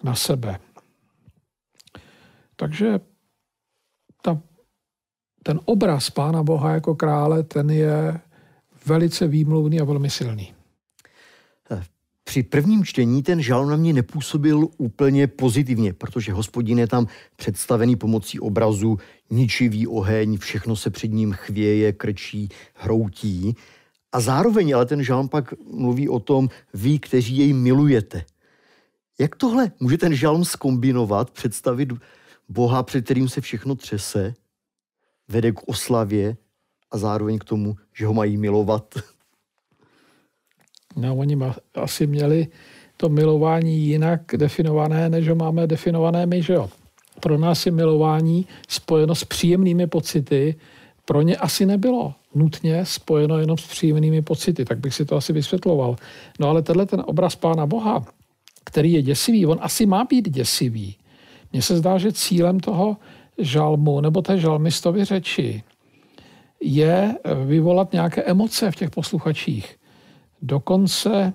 na 0.02 0.14
sebe. 0.14 0.58
Takže 2.56 3.00
ta, 4.22 4.40
ten 5.46 5.60
obraz 5.64 6.10
Pána 6.10 6.42
Boha 6.42 6.72
jako 6.72 6.94
krále, 6.94 7.42
ten 7.42 7.70
je 7.70 8.20
velice 8.86 9.26
výmluvný 9.26 9.80
a 9.80 9.84
velmi 9.84 10.10
silný. 10.10 10.54
Při 12.24 12.42
prvním 12.42 12.84
čtení 12.84 13.22
ten 13.22 13.42
žal 13.42 13.66
na 13.66 13.76
mě 13.76 13.92
nepůsobil 13.92 14.68
úplně 14.78 15.26
pozitivně, 15.26 15.92
protože 15.92 16.32
hospodin 16.32 16.78
je 16.78 16.86
tam 16.86 17.06
představený 17.36 17.96
pomocí 17.96 18.40
obrazu, 18.40 18.98
ničivý 19.30 19.86
oheň, 19.86 20.38
všechno 20.38 20.76
se 20.76 20.90
před 20.90 21.08
ním 21.08 21.32
chvěje, 21.32 21.92
krčí, 21.92 22.48
hroutí. 22.74 23.56
A 24.12 24.20
zároveň 24.20 24.74
ale 24.74 24.86
ten 24.86 25.02
žalm 25.02 25.28
pak 25.28 25.54
mluví 25.72 26.08
o 26.08 26.20
tom, 26.20 26.48
vy, 26.74 26.98
kteří 26.98 27.38
jej 27.38 27.52
milujete. 27.52 28.24
Jak 29.18 29.36
tohle 29.36 29.70
může 29.80 29.98
ten 29.98 30.14
žalm 30.14 30.44
skombinovat, 30.44 31.30
představit 31.30 31.92
Boha, 32.48 32.82
před 32.82 33.04
kterým 33.04 33.28
se 33.28 33.40
všechno 33.40 33.74
třese, 33.74 34.34
vede 35.28 35.52
k 35.52 35.68
oslavě 35.68 36.36
a 36.90 36.98
zároveň 36.98 37.38
k 37.38 37.44
tomu, 37.44 37.76
že 37.94 38.06
ho 38.06 38.14
mají 38.14 38.36
milovat? 38.36 38.94
No, 40.96 41.16
oni 41.16 41.38
asi 41.74 42.06
měli 42.06 42.48
to 42.96 43.08
milování 43.08 43.78
jinak 43.78 44.20
definované, 44.36 45.08
než 45.08 45.28
ho 45.28 45.34
máme 45.34 45.66
definované 45.66 46.26
my, 46.26 46.42
že 46.42 46.52
jo. 46.52 46.70
Pro 47.20 47.38
nás 47.38 47.66
je 47.66 47.72
milování 47.72 48.46
spojeno 48.68 49.14
s 49.14 49.24
příjemnými 49.24 49.86
pocity, 49.86 50.54
pro 51.04 51.22
ně 51.22 51.36
asi 51.36 51.66
nebylo 51.66 52.14
nutně 52.34 52.84
spojeno 52.84 53.38
jenom 53.38 53.58
s 53.58 53.66
příjemnými 53.66 54.22
pocity, 54.22 54.64
tak 54.64 54.78
bych 54.78 54.94
si 54.94 55.04
to 55.04 55.16
asi 55.16 55.32
vysvětloval. 55.32 55.96
No 56.40 56.48
ale 56.48 56.62
tenhle 56.62 56.86
ten 56.86 57.02
obraz 57.06 57.36
Pána 57.36 57.66
Boha, 57.66 58.04
který 58.64 58.92
je 58.92 59.02
děsivý, 59.02 59.46
on 59.46 59.58
asi 59.60 59.86
má 59.86 60.04
být 60.04 60.28
děsivý. 60.28 60.96
Mně 61.52 61.62
se 61.62 61.76
zdá, 61.76 61.98
že 61.98 62.12
cílem 62.12 62.60
toho 62.60 62.96
žalmu 63.38 64.00
nebo 64.00 64.22
té 64.22 64.38
žalmistovy 64.38 65.04
řeči 65.04 65.62
je 66.60 67.14
vyvolat 67.44 67.92
nějaké 67.92 68.22
emoce 68.22 68.70
v 68.70 68.76
těch 68.76 68.90
posluchačích. 68.90 69.76
Dokonce 70.42 71.32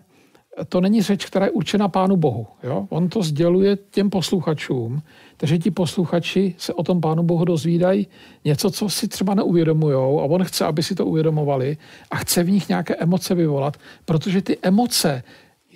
to 0.70 0.82
není 0.82 1.02
řeč, 1.02 1.26
která 1.26 1.46
je 1.46 1.52
určena 1.52 1.88
Pánu 1.88 2.18
Bohu. 2.18 2.48
Jo? 2.64 2.88
On 2.90 3.10
to 3.10 3.24
sděluje 3.24 3.78
těm 3.92 4.10
posluchačům, 4.10 5.02
takže 5.38 5.58
ti 5.58 5.72
posluchači 5.72 6.56
se 6.58 6.74
o 6.74 6.84
tom 6.84 7.02
Pánu 7.02 7.24
Bohu 7.24 7.46
dozvídají 7.46 8.08
něco, 8.46 8.72
co 8.72 8.90
si 8.90 9.08
třeba 9.08 9.34
neuvědomují 9.34 9.94
a 9.96 10.26
on 10.28 10.44
chce, 10.44 10.66
aby 10.66 10.84
si 10.84 10.96
to 10.96 11.06
uvědomovali 11.06 11.78
a 12.12 12.16
chce 12.16 12.44
v 12.44 12.50
nich 12.50 12.70
nějaké 12.70 12.96
emoce 12.96 13.36
vyvolat, 13.36 13.78
protože 14.06 14.42
ty 14.42 14.58
emoce 14.62 15.24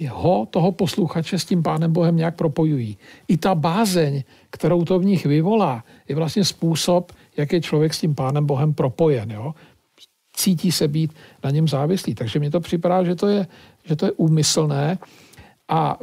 ho, 0.09 0.47
toho 0.49 0.71
posluchače 0.71 1.39
s 1.39 1.45
tím 1.45 1.63
Pánem 1.63 1.93
Bohem 1.93 2.15
nějak 2.15 2.35
propojují. 2.35 2.97
I 3.27 3.37
ta 3.37 3.55
bázeň, 3.55 4.23
kterou 4.49 4.85
to 4.85 4.99
v 4.99 5.05
nich 5.05 5.25
vyvolá, 5.25 5.83
je 6.07 6.15
vlastně 6.15 6.45
způsob, 6.45 7.11
jak 7.37 7.53
je 7.53 7.61
člověk 7.61 7.93
s 7.93 7.99
tím 7.99 8.15
Pánem 8.15 8.45
Bohem 8.45 8.73
propojen. 8.73 9.31
Jo? 9.31 9.53
cítí 10.35 10.71
se 10.71 10.87
být 10.87 11.13
na 11.43 11.49
něm 11.49 11.67
závislý. 11.67 12.15
Takže 12.15 12.39
mi 12.39 12.49
to 12.49 12.59
připadá, 12.59 13.03
že 13.03 13.15
to 13.15 13.27
je, 13.27 13.47
že 13.85 13.95
to 13.95 14.05
je 14.05 14.11
úmyslné. 14.11 14.97
A 15.67 15.97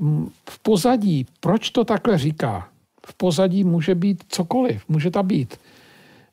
v 0.50 0.58
pozadí, 0.58 1.26
proč 1.40 1.70
to 1.70 1.84
takhle 1.84 2.18
říká? 2.18 2.68
V 3.06 3.14
pozadí 3.14 3.64
může 3.64 3.94
být 3.94 4.24
cokoliv, 4.28 4.82
může 4.88 5.10
to 5.10 5.22
být 5.22 5.56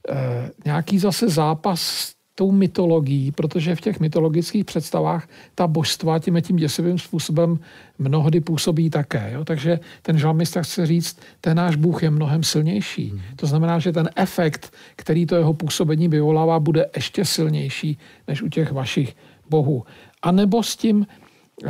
e, 0.10 0.52
nějaký 0.66 1.00
zase 1.00 1.30
zápas 1.30 2.12
tou 2.40 2.52
mytologií, 2.52 3.32
protože 3.32 3.76
v 3.76 3.82
těch 3.82 4.00
mytologických 4.00 4.66
představách 4.66 5.28
ta 5.56 5.68
božstva 5.68 6.20
tím 6.20 6.42
tím 6.42 6.56
děsivým 6.56 7.00
způsobem 7.00 7.60
mnohdy 8.00 8.42
působí 8.42 8.90
také. 8.90 9.32
Jo? 9.34 9.46
Takže 9.46 9.80
ten 10.02 10.18
žalmista 10.18 10.62
chce 10.62 10.86
říct, 10.86 11.20
ten 11.42 11.58
náš 11.58 11.76
Bůh 11.76 12.04
je 12.04 12.10
mnohem 12.10 12.44
silnější. 12.44 13.10
Hmm. 13.10 13.20
To 13.36 13.48
znamená, 13.48 13.80
že 13.80 13.92
ten 13.92 14.10
efekt, 14.16 14.74
který 14.96 15.26
to 15.26 15.36
jeho 15.36 15.54
působení 15.54 16.08
vyvolává, 16.08 16.60
bude 16.60 16.90
ještě 16.96 17.26
silnější 17.26 17.98
než 18.28 18.42
u 18.42 18.50
těch 18.50 18.72
vašich 18.72 19.16
bohů. 19.50 19.84
A 20.22 20.32
nebo 20.32 20.64
s 20.64 20.76
tím, 20.76 21.08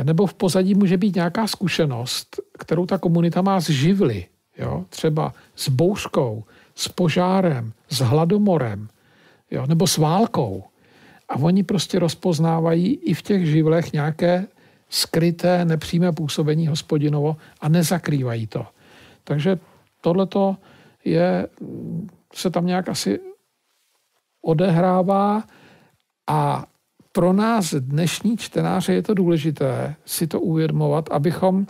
nebo 0.02 0.26
v 0.26 0.34
pozadí 0.34 0.74
může 0.74 0.96
být 0.96 1.14
nějaká 1.14 1.46
zkušenost, 1.46 2.40
kterou 2.58 2.86
ta 2.86 2.98
komunita 2.98 3.42
má 3.42 3.60
z 3.60 3.70
živly. 3.70 4.26
Jo? 4.58 4.84
Třeba 4.88 5.34
s 5.56 5.68
bouřkou, 5.68 6.44
s 6.74 6.88
požárem, 6.88 7.72
s 7.88 7.98
hladomorem, 7.98 8.88
jo, 9.50 9.66
nebo 9.66 9.86
s 9.86 9.98
válkou. 9.98 10.64
A 11.28 11.36
oni 11.36 11.62
prostě 11.62 11.98
rozpoznávají 11.98 12.94
i 12.94 13.14
v 13.14 13.22
těch 13.22 13.46
živlech 13.46 13.92
nějaké 13.92 14.46
skryté, 14.88 15.64
nepřímé 15.64 16.12
působení 16.12 16.66
hospodinovo 16.66 17.36
a 17.60 17.68
nezakrývají 17.68 18.46
to. 18.46 18.66
Takže 19.24 19.58
tohleto 20.00 20.56
je, 21.04 21.46
se 22.34 22.50
tam 22.50 22.66
nějak 22.66 22.88
asi 22.88 23.20
odehrává 24.42 25.44
a 26.26 26.66
pro 27.12 27.32
nás 27.32 27.74
dnešní 27.74 28.36
čtenáře 28.36 28.94
je 28.94 29.02
to 29.02 29.14
důležité 29.14 29.94
si 30.04 30.26
to 30.26 30.40
uvědomovat, 30.40 31.10
abychom 31.10 31.66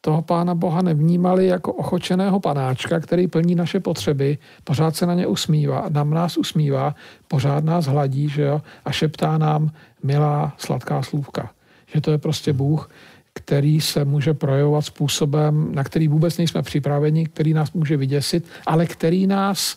toho 0.00 0.22
Pána 0.22 0.54
Boha 0.54 0.82
nevnímali 0.82 1.46
jako 1.46 1.72
ochočeného 1.72 2.40
panáčka, 2.40 3.00
který 3.00 3.26
plní 3.26 3.54
naše 3.54 3.80
potřeby, 3.80 4.38
pořád 4.64 4.96
se 4.96 5.06
na 5.06 5.14
ně 5.14 5.26
usmívá, 5.26 5.86
nám 5.88 6.10
nás 6.10 6.36
usmívá, 6.36 6.94
pořád 7.28 7.64
nás 7.64 7.86
hladí 7.86 8.28
že 8.28 8.42
jo, 8.42 8.62
a 8.84 8.92
šeptá 8.92 9.38
nám 9.38 9.70
milá 10.02 10.54
sladká 10.58 11.02
slůvka. 11.02 11.50
Že 11.94 12.00
to 12.00 12.10
je 12.10 12.18
prostě 12.18 12.52
Bůh, 12.52 12.90
který 13.34 13.80
se 13.80 14.04
může 14.04 14.34
projevovat 14.34 14.84
způsobem, 14.84 15.74
na 15.74 15.84
který 15.84 16.08
vůbec 16.08 16.38
nejsme 16.38 16.62
připraveni, 16.62 17.26
který 17.26 17.54
nás 17.54 17.72
může 17.72 17.96
vyděsit, 17.96 18.48
ale 18.66 18.86
který 18.86 19.26
nás 19.26 19.76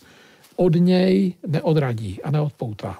od 0.56 0.74
něj 0.74 1.34
neodradí 1.46 2.22
a 2.22 2.30
neodpoutá. 2.30 2.98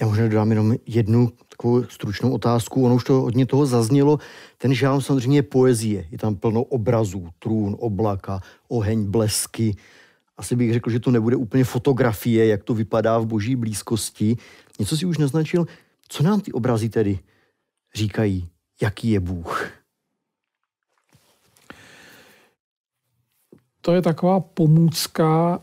Já 0.00 0.06
možná 0.06 0.28
dodám 0.28 0.50
jenom 0.50 0.74
jednu 0.86 1.32
takovou 1.60 1.84
stručnou 1.84 2.32
otázku. 2.32 2.84
Ono 2.84 2.94
už 2.94 3.04
to 3.04 3.12
hodně 3.12 3.46
toho 3.46 3.66
zaznělo. 3.66 4.18
Ten 4.58 4.74
žálm 4.74 5.00
samozřejmě 5.00 5.38
je 5.38 5.42
poezie. 5.42 6.06
Je 6.10 6.18
tam 6.18 6.36
plno 6.36 6.62
obrazů, 6.62 7.28
trůn, 7.38 7.76
oblaka, 7.78 8.40
oheň, 8.68 9.04
blesky. 9.04 9.76
Asi 10.36 10.56
bych 10.56 10.72
řekl, 10.72 10.90
že 10.90 11.00
to 11.00 11.10
nebude 11.10 11.36
úplně 11.36 11.64
fotografie, 11.64 12.46
jak 12.46 12.64
to 12.64 12.74
vypadá 12.74 13.18
v 13.18 13.26
boží 13.26 13.56
blízkosti. 13.56 14.36
Něco 14.78 14.96
si 14.96 15.06
už 15.06 15.18
naznačil. 15.18 15.66
Co 16.08 16.22
nám 16.22 16.40
ty 16.40 16.52
obrazy 16.52 16.88
tedy 16.88 17.18
říkají? 17.94 18.48
Jaký 18.82 19.10
je 19.10 19.20
Bůh? 19.20 19.70
To 23.80 23.92
je 23.92 24.02
taková 24.02 24.40
pomůcka, 24.40 25.60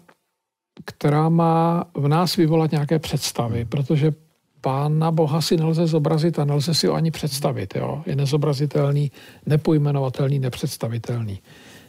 která 0.86 1.30
má 1.30 1.86
v 1.94 2.08
nás 2.08 2.36
vyvolat 2.36 2.72
nějaké 2.72 3.00
představy, 3.00 3.66
protože 3.66 4.27
Pána 4.62 5.12
Boha 5.12 5.42
si 5.42 5.58
nelze 5.58 5.88
zobrazit 5.88 6.40
a 6.40 6.46
nelze 6.46 6.74
si 6.74 6.88
ho 6.88 6.94
ani 6.94 7.12
představit. 7.12 7.76
Jo? 7.76 8.04
Je 8.06 8.16
nezobrazitelný, 8.16 9.12
nepojmenovatelný, 9.46 10.40
nepředstavitelný. 10.40 11.40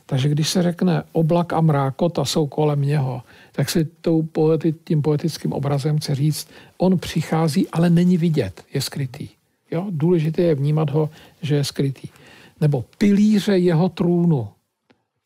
Takže 0.07 0.29
když 0.29 0.49
se 0.49 0.63
řekne 0.63 1.03
oblak 1.13 1.53
a 1.53 1.61
mrákota 1.61 2.25
jsou 2.25 2.47
kolem 2.47 2.83
něho, 2.83 3.23
tak 3.53 3.71
si 3.71 3.85
tou 3.85 4.23
poeti, 4.23 4.75
tím 4.85 5.03
poetickým 5.03 5.53
obrazem 5.53 5.99
chce 5.99 6.15
říct, 6.15 6.49
on 6.79 6.99
přichází, 6.99 7.69
ale 7.69 7.91
není 7.91 8.17
vidět, 8.17 8.65
je 8.75 8.81
skrytý. 8.81 9.29
Jo? 9.71 9.87
Důležité 9.91 10.43
je 10.43 10.55
vnímat 10.55 10.91
ho, 10.91 11.11
že 11.43 11.55
je 11.55 11.65
skrytý. 11.65 12.09
Nebo 12.61 12.85
pilíře 12.99 13.59
jeho 13.59 13.89
trůnu. 13.89 14.49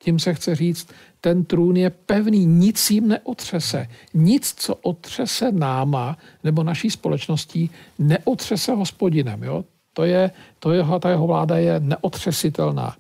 Tím 0.05 0.19
se 0.19 0.35
chce 0.35 0.55
říct, 0.55 0.89
ten 1.21 1.45
trůn 1.45 1.77
je 1.77 1.91
pevný, 1.91 2.47
nic 2.47 2.91
jim 2.91 3.09
neotřese. 3.09 3.87
Nic, 4.15 4.55
co 4.57 4.75
otřese 4.75 5.53
náma 5.53 6.19
nebo 6.45 6.63
naší 6.63 6.91
společností, 6.91 7.71
neotřese 7.99 8.73
hospodinem. 8.73 9.43
Jo? 9.43 9.65
To 9.93 10.05
je, 10.05 10.31
to 10.59 10.73
jeho, 10.73 10.99
ta 10.99 11.11
jeho 11.11 11.27
vláda 11.27 11.57
je 11.57 11.81
neotřesitelná. 11.81 12.97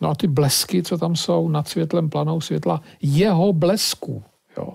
No 0.00 0.08
a 0.10 0.14
ty 0.14 0.26
blesky, 0.26 0.82
co 0.82 0.98
tam 0.98 1.16
jsou 1.16 1.48
nad 1.48 1.68
světlem 1.68 2.10
planou 2.10 2.40
světla, 2.40 2.82
jeho 3.02 3.52
blesku. 3.52 4.22
Jo? 4.56 4.74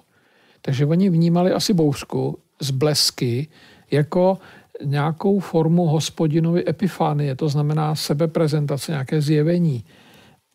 Takže 0.61 0.85
oni 0.85 1.09
vnímali 1.09 1.51
asi 1.51 1.73
bouřku 1.73 2.39
z 2.59 2.71
blesky 2.71 3.47
jako 3.91 4.37
nějakou 4.83 5.39
formu 5.39 5.85
hospodinovy 5.85 6.69
epifánie, 6.69 7.35
to 7.35 7.49
znamená 7.49 7.95
sebeprezentace, 7.95 8.91
nějaké 8.91 9.21
zjevení. 9.21 9.83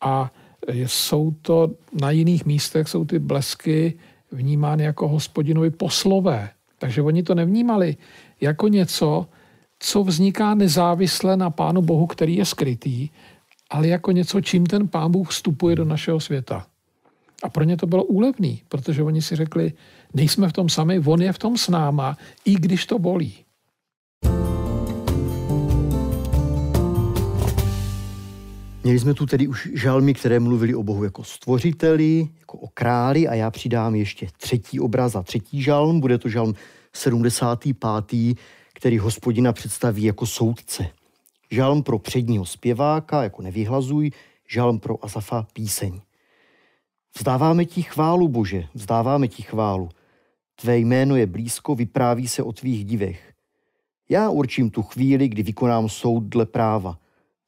A 0.01 0.31
jsou 0.67 1.31
to 1.41 1.71
na 2.01 2.11
jiných 2.11 2.45
místech, 2.45 2.87
jsou 2.87 3.05
ty 3.05 3.19
blesky 3.19 3.93
vnímány 4.31 4.83
jako 4.83 5.07
hospodinovi 5.07 5.69
poslové. 5.69 6.49
Takže 6.79 7.01
oni 7.01 7.23
to 7.23 7.35
nevnímali 7.35 7.95
jako 8.41 8.67
něco, 8.67 9.27
co 9.79 10.03
vzniká 10.03 10.55
nezávisle 10.55 11.37
na 11.37 11.49
Pánu 11.49 11.81
Bohu, 11.81 12.07
který 12.07 12.35
je 12.35 12.45
skrytý, 12.45 13.09
ale 13.69 13.87
jako 13.87 14.11
něco, 14.11 14.41
čím 14.41 14.65
ten 14.65 14.87
Pán 14.87 15.11
Bůh 15.11 15.29
vstupuje 15.29 15.75
do 15.75 15.85
našeho 15.85 16.19
světa. 16.19 16.65
A 17.43 17.49
pro 17.49 17.63
ně 17.63 17.77
to 17.77 17.87
bylo 17.87 18.03
úlevný, 18.03 18.61
protože 18.67 19.03
oni 19.03 19.21
si 19.21 19.35
řekli, 19.35 19.73
nejsme 20.13 20.49
v 20.49 20.53
tom 20.53 20.69
sami, 20.69 20.99
on 20.99 21.21
je 21.21 21.33
v 21.33 21.37
tom 21.37 21.57
s 21.57 21.69
náma, 21.69 22.17
i 22.45 22.55
když 22.55 22.85
to 22.85 22.99
bolí. 22.99 23.33
Měli 28.83 28.99
jsme 28.99 29.13
tu 29.13 29.25
tedy 29.25 29.47
už 29.47 29.69
žalmy, 29.73 30.13
které 30.13 30.39
mluvili 30.39 30.75
o 30.75 30.83
Bohu 30.83 31.03
jako 31.03 31.23
stvořiteli, 31.23 32.29
jako 32.39 32.57
o 32.57 32.67
králi 32.67 33.27
a 33.27 33.33
já 33.33 33.51
přidám 33.51 33.95
ještě 33.95 34.27
třetí 34.37 34.79
obraz 34.79 35.15
a 35.15 35.23
třetí 35.23 35.61
žalm. 35.61 35.99
Bude 35.99 36.17
to 36.17 36.29
žalm 36.29 36.53
75., 36.93 38.37
který 38.73 38.97
hospodina 38.97 39.53
představí 39.53 40.03
jako 40.03 40.25
soudce. 40.25 40.87
Žalm 41.51 41.83
pro 41.83 41.99
předního 41.99 42.45
zpěváka, 42.45 43.23
jako 43.23 43.41
nevyhlazuj, 43.41 44.11
žalm 44.47 44.79
pro 44.79 45.05
Asafa 45.05 45.47
píseň. 45.53 46.01
Vzdáváme 47.17 47.65
ti 47.65 47.81
chválu, 47.81 48.27
Bože, 48.27 48.63
vzdáváme 48.73 49.27
ti 49.27 49.43
chválu. 49.43 49.89
Tvé 50.55 50.77
jméno 50.77 51.15
je 51.15 51.25
blízko, 51.25 51.75
vypráví 51.75 52.27
se 52.27 52.43
o 52.43 52.51
tvých 52.51 52.85
divech. 52.85 53.33
Já 54.09 54.29
určím 54.29 54.69
tu 54.69 54.81
chvíli, 54.83 55.27
kdy 55.27 55.43
vykonám 55.43 55.89
soud 55.89 56.23
dle 56.23 56.45
práva. 56.45 57.00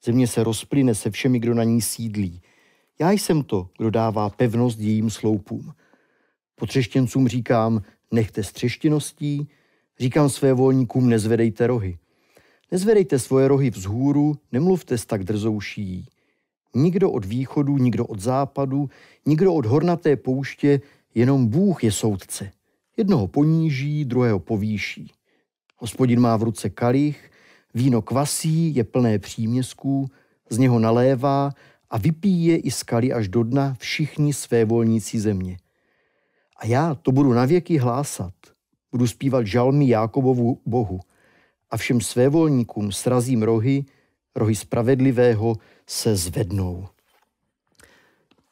Země 0.06 0.28
se 0.28 0.44
rozplyne 0.44 0.96
se 0.96 1.12
všemi, 1.12 1.40
kdo 1.40 1.54
na 1.54 1.64
ní 1.64 1.82
sídlí. 1.82 2.42
Já 3.00 3.12
jsem 3.12 3.44
to, 3.44 3.70
kdo 3.78 3.90
dává 3.90 4.30
pevnost 4.30 4.80
jejím 4.80 5.10
sloupům. 5.10 5.74
Potřeštěncům 6.56 7.28
říkám, 7.28 7.82
nechte 8.12 8.44
střeštěností, 8.44 9.48
říkám 10.00 10.30
své 10.30 10.54
volníkům, 10.54 11.10
nezvedejte 11.10 11.68
rohy. 11.68 11.98
Nezvedejte 12.72 13.20
svoje 13.20 13.48
rohy 13.48 13.70
vzhůru, 13.70 14.38
nemluvte 14.52 14.98
s 14.98 15.06
tak 15.06 15.24
drzouší. 15.24 16.10
Nikdo 16.76 17.12
od 17.12 17.26
východu, 17.26 17.78
nikdo 17.78 18.06
od 18.06 18.20
západu, 18.20 18.90
nikdo 19.26 19.54
od 19.54 19.66
hornaté 19.66 20.16
pouště, 20.16 20.82
jenom 21.16 21.48
Bůh 21.48 21.84
je 21.84 21.92
soudce. 21.92 22.52
Jednoho 22.98 23.28
poníží, 23.28 24.06
druhého 24.06 24.40
povýší. 24.40 25.12
Hospodin 25.78 26.20
má 26.20 26.38
v 26.38 26.44
ruce 26.44 26.70
kalich, 26.70 27.32
Víno 27.74 28.02
kvasí, 28.02 28.76
je 28.76 28.84
plné 28.84 29.20
příměsků, 29.20 30.10
z 30.50 30.58
něho 30.58 30.80
nalévá 30.80 31.52
a 31.90 31.98
vypíje 31.98 32.58
i 32.58 32.72
skaly 32.72 33.14
až 33.14 33.28
do 33.28 33.44
dna 33.44 33.76
všichni 33.80 34.34
své 34.34 34.66
volnící 34.66 35.20
země. 35.20 35.58
A 36.58 36.66
já 36.66 36.96
to 36.96 37.12
budu 37.12 37.34
navěky 37.34 37.78
hlásat. 37.78 38.34
Budu 38.92 39.08
zpívat 39.08 39.48
žalmy 39.48 39.88
Jákobovu 39.88 40.62
Bohu 40.66 41.00
a 41.72 41.78
všem 41.78 42.02
svévolníkům 42.02 42.92
srazím 42.92 43.44
rohy, 43.44 43.86
rohy 44.36 44.56
spravedlivého 44.56 45.56
se 45.88 46.16
zvednou. 46.16 46.88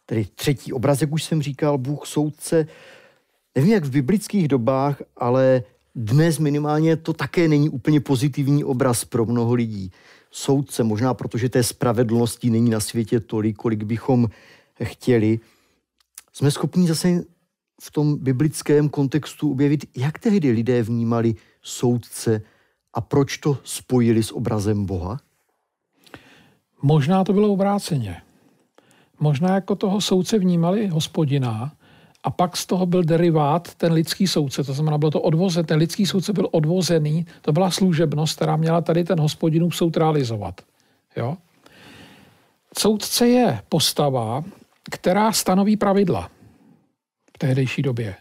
Tedy 0.06 0.26
třetí 0.26 0.74
obraz, 0.74 1.02
jak 1.02 1.12
už 1.12 1.24
jsem 1.24 1.42
říkal, 1.42 1.78
Bůh 1.78 2.08
soudce. 2.08 2.68
Nevím, 3.56 3.72
jak 3.74 3.84
v 3.84 3.92
biblických 3.92 4.48
dobách, 4.48 5.02
ale 5.18 5.64
dnes 5.96 6.40
minimálně 6.40 6.96
to 6.96 7.14
také 7.14 7.48
není 7.48 7.70
úplně 7.70 8.00
pozitivní 8.00 8.64
obraz 8.64 9.06
pro 9.06 9.26
mnoho 9.26 9.54
lidí. 9.54 9.92
Soudce, 10.32 10.84
možná 10.84 11.14
protože 11.14 11.50
té 11.50 11.64
spravedlnosti 11.64 12.50
není 12.50 12.70
na 12.70 12.80
světě 12.80 13.20
tolik, 13.20 13.58
kolik 13.58 13.84
bychom 13.84 14.28
chtěli, 14.84 15.40
jsme 16.34 16.52
schopni 16.52 16.88
zase 16.88 17.24
v 17.82 17.92
tom 17.92 18.18
biblickém 18.18 18.90
kontextu 18.90 19.52
objevit, 19.52 19.86
jak 19.98 20.20
tehdy 20.20 20.52
lidé 20.52 20.84
vnímali 20.84 21.36
soudce 21.62 22.42
a 22.94 23.02
proč 23.02 23.38
to 23.38 23.58
spojili 23.64 24.24
s 24.24 24.32
obrazem 24.32 24.86
Boha? 24.86 25.20
Možná 26.82 27.24
to 27.24 27.34
bylo 27.34 27.50
obráceně. 27.54 28.22
Možná 29.20 29.56
jako 29.56 29.76
toho 29.76 30.02
soudce 30.02 30.40
vnímali 30.40 30.88
hospodina, 30.88 31.72
a 32.24 32.30
pak 32.30 32.58
z 32.58 32.66
toho 32.66 32.86
byl 32.86 33.04
derivát 33.04 33.76
ten 33.76 33.94
lidský 33.94 34.28
soudce, 34.28 34.64
to 34.64 34.74
znamená, 34.74 34.98
bylo 34.98 35.12
to 35.12 35.22
odvoze, 35.22 35.64
ten 35.64 35.78
lidský 35.78 36.06
soudce 36.06 36.34
byl 36.34 36.48
odvozený, 36.52 37.26
to 37.42 37.52
byla 37.52 37.72
služebnost, 37.72 38.36
která 38.36 38.56
měla 38.56 38.82
tady 38.82 39.04
ten 39.04 39.20
hospodinův 39.20 39.76
soud 39.76 39.98
realizovat. 39.98 40.62
Jo? 41.18 41.38
Soudce 42.78 43.28
je 43.28 43.60
postava, 43.70 44.44
která 44.92 45.32
stanoví 45.32 45.78
pravidla 45.78 46.30
v 47.36 47.38
tehdejší 47.38 47.82
době. 47.82 48.16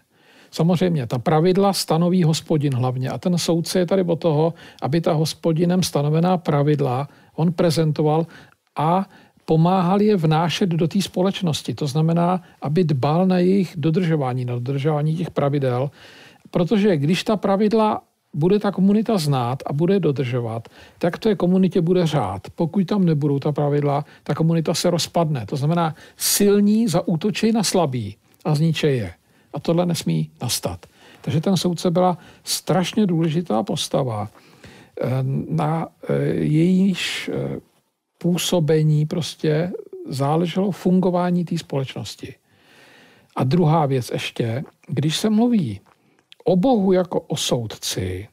Samozřejmě, 0.51 1.07
ta 1.07 1.19
pravidla 1.19 1.73
stanoví 1.73 2.23
hospodin 2.23 2.75
hlavně 2.75 3.11
a 3.11 3.19
ten 3.19 3.39
soudce 3.39 3.79
je 3.79 3.87
tady 3.87 4.03
o 4.03 4.17
toho, 4.17 4.55
aby 4.83 5.01
ta 5.01 5.13
hospodinem 5.13 5.83
stanovená 5.83 6.39
pravidla 6.39 7.09
on 7.35 7.53
prezentoval 7.53 8.27
a 8.77 9.09
pomáhal 9.51 9.99
je 10.03 10.17
vnášet 10.17 10.71
do 10.71 10.89
té 10.89 11.03
společnosti. 11.03 11.75
To 11.75 11.87
znamená, 11.87 12.43
aby 12.63 12.85
dbal 12.85 13.27
na 13.27 13.39
jejich 13.39 13.75
dodržování, 13.77 14.45
na 14.45 14.55
dodržování 14.55 15.17
těch 15.17 15.31
pravidel, 15.31 15.91
protože 16.51 16.97
když 16.97 17.25
ta 17.25 17.37
pravidla 17.37 18.03
bude 18.35 18.59
ta 18.59 18.71
komunita 18.71 19.19
znát 19.19 19.63
a 19.67 19.73
bude 19.73 20.01
dodržovat, 20.01 20.69
tak 20.99 21.19
je 21.27 21.35
komunitě 21.35 21.81
bude 21.81 22.07
řád. 22.07 22.47
Pokud 22.55 22.87
tam 22.87 23.05
nebudou 23.05 23.39
ta 23.39 23.53
pravidla, 23.53 24.05
ta 24.23 24.35
komunita 24.35 24.75
se 24.75 24.91
rozpadne. 24.91 25.47
To 25.47 25.57
znamená, 25.57 25.95
silní 26.17 26.89
zaútočí 26.89 27.53
na 27.53 27.67
slabý 27.67 28.17
a 28.45 28.55
zničej 28.55 28.99
je. 28.99 29.11
A 29.55 29.61
tohle 29.61 29.87
nesmí 29.87 30.31
nastat. 30.43 30.87
Takže 31.21 31.41
ten 31.41 31.57
soudce 31.57 31.91
byla 31.91 32.19
strašně 32.45 33.07
důležitá 33.07 33.63
postava, 33.63 34.29
eh, 35.03 35.11
na 35.51 35.89
eh, 36.09 36.15
jejíž 36.39 37.31
eh, 37.35 37.70
působení 38.23 39.07
prostě 39.07 39.73
záleželo 40.09 40.71
fungování 40.71 41.45
té 41.45 41.59
společnosti. 41.59 42.35
A 43.37 43.45
druhá 43.45 43.87
věc 43.87 44.11
ještě, 44.11 44.65
když 44.89 45.17
se 45.17 45.31
mluví 45.31 45.81
o 46.45 46.57
Bohu 46.57 46.93
jako 46.93 47.21
o 47.21 47.37
soudci, 47.37 48.29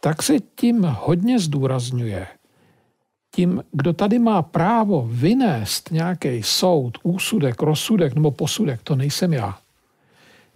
tak 0.00 0.22
se 0.22 0.34
tím 0.54 0.82
hodně 0.82 1.38
zdůrazňuje. 1.38 2.26
Tím, 3.34 3.62
kdo 3.72 3.92
tady 3.92 4.18
má 4.18 4.42
právo 4.42 5.08
vynést 5.12 5.90
nějaký 5.90 6.42
soud, 6.42 6.98
úsudek, 7.02 7.62
rozsudek 7.62 8.14
nebo 8.14 8.30
posudek, 8.30 8.82
to 8.82 8.96
nejsem 8.96 9.32
já. 9.32 9.58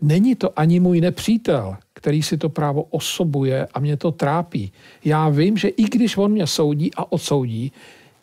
není 0.03 0.35
to 0.35 0.59
ani 0.59 0.81
můj 0.81 1.01
nepřítel, 1.01 1.77
který 1.93 2.23
si 2.23 2.39
to 2.39 2.49
právo 2.49 2.83
osobuje 2.83 3.67
a 3.75 3.81
mě 3.81 3.97
to 3.97 4.13
trápí. 4.13 4.73
Já 5.05 5.29
vím, 5.29 5.57
že 5.57 5.69
i 5.69 5.83
když 5.83 6.17
on 6.17 6.33
mě 6.33 6.47
soudí 6.47 6.91
a 6.95 7.13
odsoudí, 7.13 7.73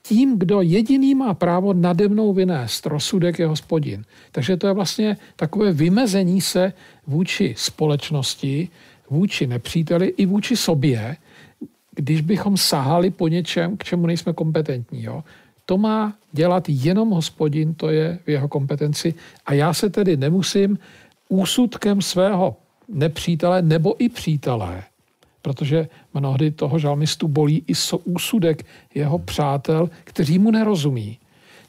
tím, 0.03 0.39
kdo 0.39 0.61
jediný 0.61 1.15
má 1.15 1.33
právo 1.33 1.73
nade 1.73 2.07
mnou 2.07 2.33
vynést 2.33 2.85
rozsudek 2.85 3.39
je 3.39 3.47
hospodin. 3.47 4.05
Takže 4.31 4.57
to 4.57 4.67
je 4.67 4.73
vlastně 4.73 5.17
takové 5.35 5.71
vymezení 5.71 6.41
se 6.41 6.73
vůči 7.07 7.55
společnosti, 7.57 8.69
vůči 9.09 9.47
nepříteli 9.47 10.07
i 10.17 10.25
vůči 10.25 10.57
sobě, 10.57 11.17
když 11.95 12.21
bychom 12.21 12.57
sahali 12.57 13.09
po 13.09 13.27
něčem, 13.27 13.77
k 13.77 13.83
čemu 13.83 14.07
nejsme 14.07 14.33
kompetentní. 14.33 15.03
Jo? 15.03 15.23
To 15.65 15.77
má 15.77 16.13
dělat 16.31 16.63
jenom 16.67 17.09
hospodin, 17.09 17.73
to 17.73 17.89
je 17.89 18.19
v 18.25 18.29
jeho 18.29 18.47
kompetenci 18.47 19.13
a 19.45 19.53
já 19.53 19.73
se 19.73 19.89
tedy 19.89 20.17
nemusím 20.17 20.79
úsudkem 21.29 22.01
svého 22.01 22.55
nepřítele 22.87 23.61
nebo 23.61 24.03
i 24.03 24.09
přítele, 24.09 24.83
protože 25.41 25.87
mnohdy 26.13 26.51
toho 26.51 26.79
žalmistu 26.79 27.27
bolí 27.27 27.63
i 27.67 27.73
úsudek 28.03 28.65
jeho 28.95 29.19
přátel, 29.19 29.89
kteří 30.03 30.39
mu 30.39 30.51
nerozumí, 30.51 31.19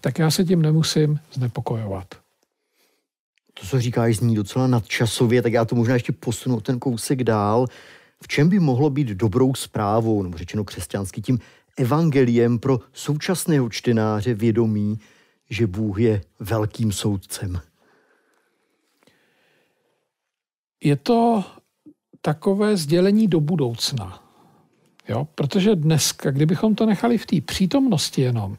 tak 0.00 0.18
já 0.18 0.30
se 0.30 0.44
tím 0.44 0.62
nemusím 0.62 1.18
znepokojovat. 1.32 2.06
To, 3.54 3.66
co 3.66 3.80
říkáš, 3.80 4.16
zní 4.16 4.34
docela 4.34 4.66
nadčasově, 4.66 5.42
tak 5.42 5.52
já 5.52 5.64
to 5.64 5.74
možná 5.74 5.94
ještě 5.94 6.12
posunu 6.12 6.60
ten 6.60 6.78
kousek 6.78 7.24
dál. 7.24 7.66
V 8.22 8.28
čem 8.28 8.48
by 8.48 8.60
mohlo 8.60 8.90
být 8.90 9.08
dobrou 9.08 9.54
zprávou, 9.54 10.22
nebo 10.22 10.38
řečeno 10.38 10.64
křesťansky, 10.64 11.22
tím 11.22 11.38
evangeliem 11.76 12.58
pro 12.58 12.80
současného 12.92 13.70
čtenáře 13.70 14.34
vědomí, 14.34 15.00
že 15.50 15.66
Bůh 15.66 16.00
je 16.00 16.20
velkým 16.40 16.92
soudcem? 16.92 17.60
Je 20.84 20.96
to 20.96 21.44
takové 22.22 22.76
sdělení 22.76 23.28
do 23.28 23.40
budoucna. 23.40 24.22
Jo? 25.08 25.28
Protože 25.34 25.76
dneska, 25.76 26.30
kdybychom 26.30 26.74
to 26.74 26.86
nechali 26.86 27.18
v 27.18 27.26
té 27.26 27.40
přítomnosti 27.40 28.22
jenom, 28.22 28.56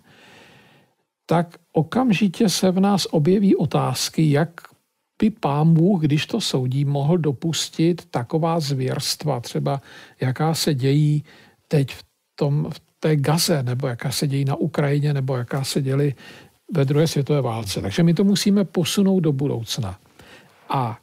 tak 1.26 1.58
okamžitě 1.71 2.49
se 2.49 2.71
v 2.71 2.80
nás 2.80 3.08
objeví 3.12 3.56
otázky, 3.56 4.32
jak 4.32 4.49
by 5.19 5.30
pán 5.30 5.73
Bůh, 5.73 6.02
když 6.02 6.26
to 6.26 6.41
soudí, 6.41 6.86
mohl 6.86 7.17
dopustit 7.17 8.06
taková 8.06 8.60
zvěrstva, 8.60 9.39
třeba 9.39 9.82
jaká 10.21 10.54
se 10.54 10.73
dějí 10.73 11.23
teď 11.67 11.93
v, 11.93 12.04
tom, 12.36 12.67
v 12.69 12.82
té 12.99 13.15
Gaze, 13.15 13.63
nebo 13.63 13.88
jaká 13.88 14.12
se 14.12 14.28
dějí 14.28 14.45
na 14.45 14.56
Ukrajině, 14.56 15.13
nebo 15.13 15.36
jaká 15.36 15.63
se 15.63 15.82
děly 15.82 16.15
ve 16.73 16.86
druhé 16.86 17.08
světové 17.08 17.41
válce. 17.41 17.82
Takže 17.82 18.04
my 18.04 18.13
to 18.13 18.23
musíme 18.23 18.65
posunout 18.65 19.19
do 19.19 19.32
budoucna. 19.32 19.99
A 20.69 20.99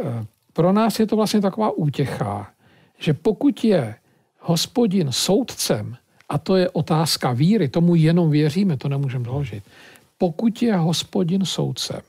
e, 0.00 0.26
pro 0.56 0.72
nás 0.72 1.00
je 1.00 1.06
to 1.06 1.16
vlastně 1.16 1.40
taková 1.40 1.70
útěcha, 1.70 2.50
že 2.98 3.14
pokud 3.14 3.64
je 3.64 3.94
hospodin 4.40 5.12
soudcem, 5.12 5.96
a 6.28 6.38
to 6.38 6.56
je 6.56 6.70
otázka 6.70 7.32
víry, 7.32 7.68
tomu 7.68 7.94
jenom 7.94 8.30
věříme, 8.30 8.76
to 8.76 8.88
nemůžeme 8.88 9.24
doložit. 9.24 9.64
Pokud 10.18 10.62
je 10.62 10.76
hospodin 10.76 11.44
soudcem, 11.44 12.00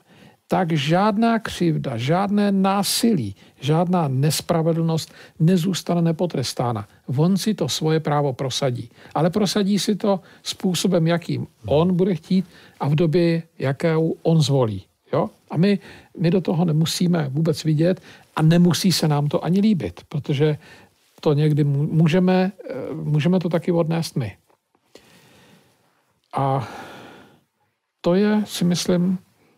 tak 0.47 0.71
žádná 0.71 1.39
křivda, 1.39 1.97
žádné 1.97 2.51
násilí, 2.51 3.36
žádná 3.60 4.07
nespravedlnost 4.07 5.12
nezůstane 5.39 6.01
nepotrestána. 6.01 6.88
On 7.15 7.38
si 7.38 7.53
to 7.53 7.69
svoje 7.69 7.99
právo 7.99 8.33
prosadí. 8.33 8.89
Ale 9.15 9.29
prosadí 9.29 9.79
si 9.79 9.95
to 9.95 10.19
způsobem, 10.43 11.07
jakým 11.07 11.47
on 11.65 11.95
bude 11.95 12.15
chtít 12.15 12.45
a 12.79 12.88
v 12.88 12.95
době, 12.95 13.43
jakou 13.60 14.15
on 14.23 14.41
zvolí. 14.41 14.87
Jo? 15.13 15.29
A 15.51 15.57
my, 15.57 15.79
my 16.17 16.31
do 16.31 16.41
toho 16.41 16.65
nemusíme 16.65 17.29
vůbec 17.29 17.63
vidět 17.63 18.01
a 18.35 18.41
nemusí 18.41 18.91
se 18.91 19.07
nám 19.07 19.27
to 19.27 19.43
ani 19.43 19.59
líbit, 19.59 20.01
protože 20.09 20.57
to 21.21 21.33
někdy 21.33 21.63
můžeme, 21.63 22.51
eh, 22.69 22.93
můžeme 22.93 23.39
to 23.39 23.49
taky 23.49 23.71
odnést 23.71 24.15
my. 24.15 24.37
A 26.37 26.69
to 28.01 28.15
je, 28.15 28.43
si 28.45 28.65
myslím, 28.65 29.17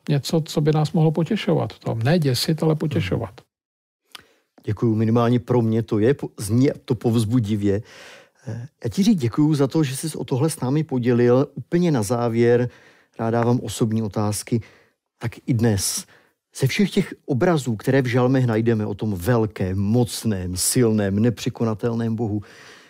něco, 0.09 0.41
co 0.41 0.61
by 0.61 0.71
nás 0.71 0.91
mohlo 0.91 1.11
potěšovat 1.11 1.73
v 1.73 1.79
tom. 1.79 1.99
Ne 1.99 2.19
děsit, 2.19 2.63
ale 2.63 2.75
potěšovat. 2.75 3.41
Děkuji, 4.65 4.95
minimálně 4.95 5.39
pro 5.39 5.61
mě 5.61 5.83
to 5.83 5.99
je, 5.99 6.15
zní 6.37 6.69
to 6.85 6.95
povzbudivě. 6.95 7.81
Eh, 8.47 8.67
já 8.83 8.89
ti 8.89 9.03
říct 9.03 9.21
děkuji 9.21 9.55
za 9.55 9.67
to, 9.67 9.83
že 9.83 9.95
jsi 9.95 10.17
o 10.17 10.23
tohle 10.23 10.49
s 10.49 10.59
námi 10.59 10.83
podělil. 10.83 11.47
Úplně 11.55 11.91
na 11.91 12.03
závěr 12.03 12.69
rád 13.19 13.31
dávám 13.31 13.59
osobní 13.63 14.03
otázky. 14.03 14.61
Tak 15.19 15.31
i 15.45 15.53
dnes 15.53 16.05
ze 16.55 16.67
všech 16.67 16.91
těch 16.91 17.13
obrazů, 17.25 17.75
které 17.75 18.01
v 18.01 18.05
žalmech 18.05 18.45
najdeme 18.45 18.85
o 18.85 18.93
tom 18.93 19.15
velkém, 19.15 19.79
mocném, 19.79 20.57
silném, 20.57 21.19
nepřekonatelném 21.19 22.15
Bohu, 22.15 22.41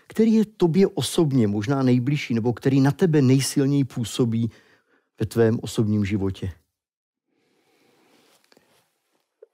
který 0.08 0.34
je 0.34 0.46
tobě 0.46 0.88
osobně 0.88 1.48
možná 1.48 1.84
nejbližší, 1.84 2.34
nebo 2.34 2.54
který 2.54 2.82
na 2.82 2.92
tebe 2.92 3.22
nejsilněji 3.22 3.84
působí 3.84 4.52
ve 5.20 5.26
tvém 5.26 5.60
osobním 5.62 6.06
životě? 6.06 6.52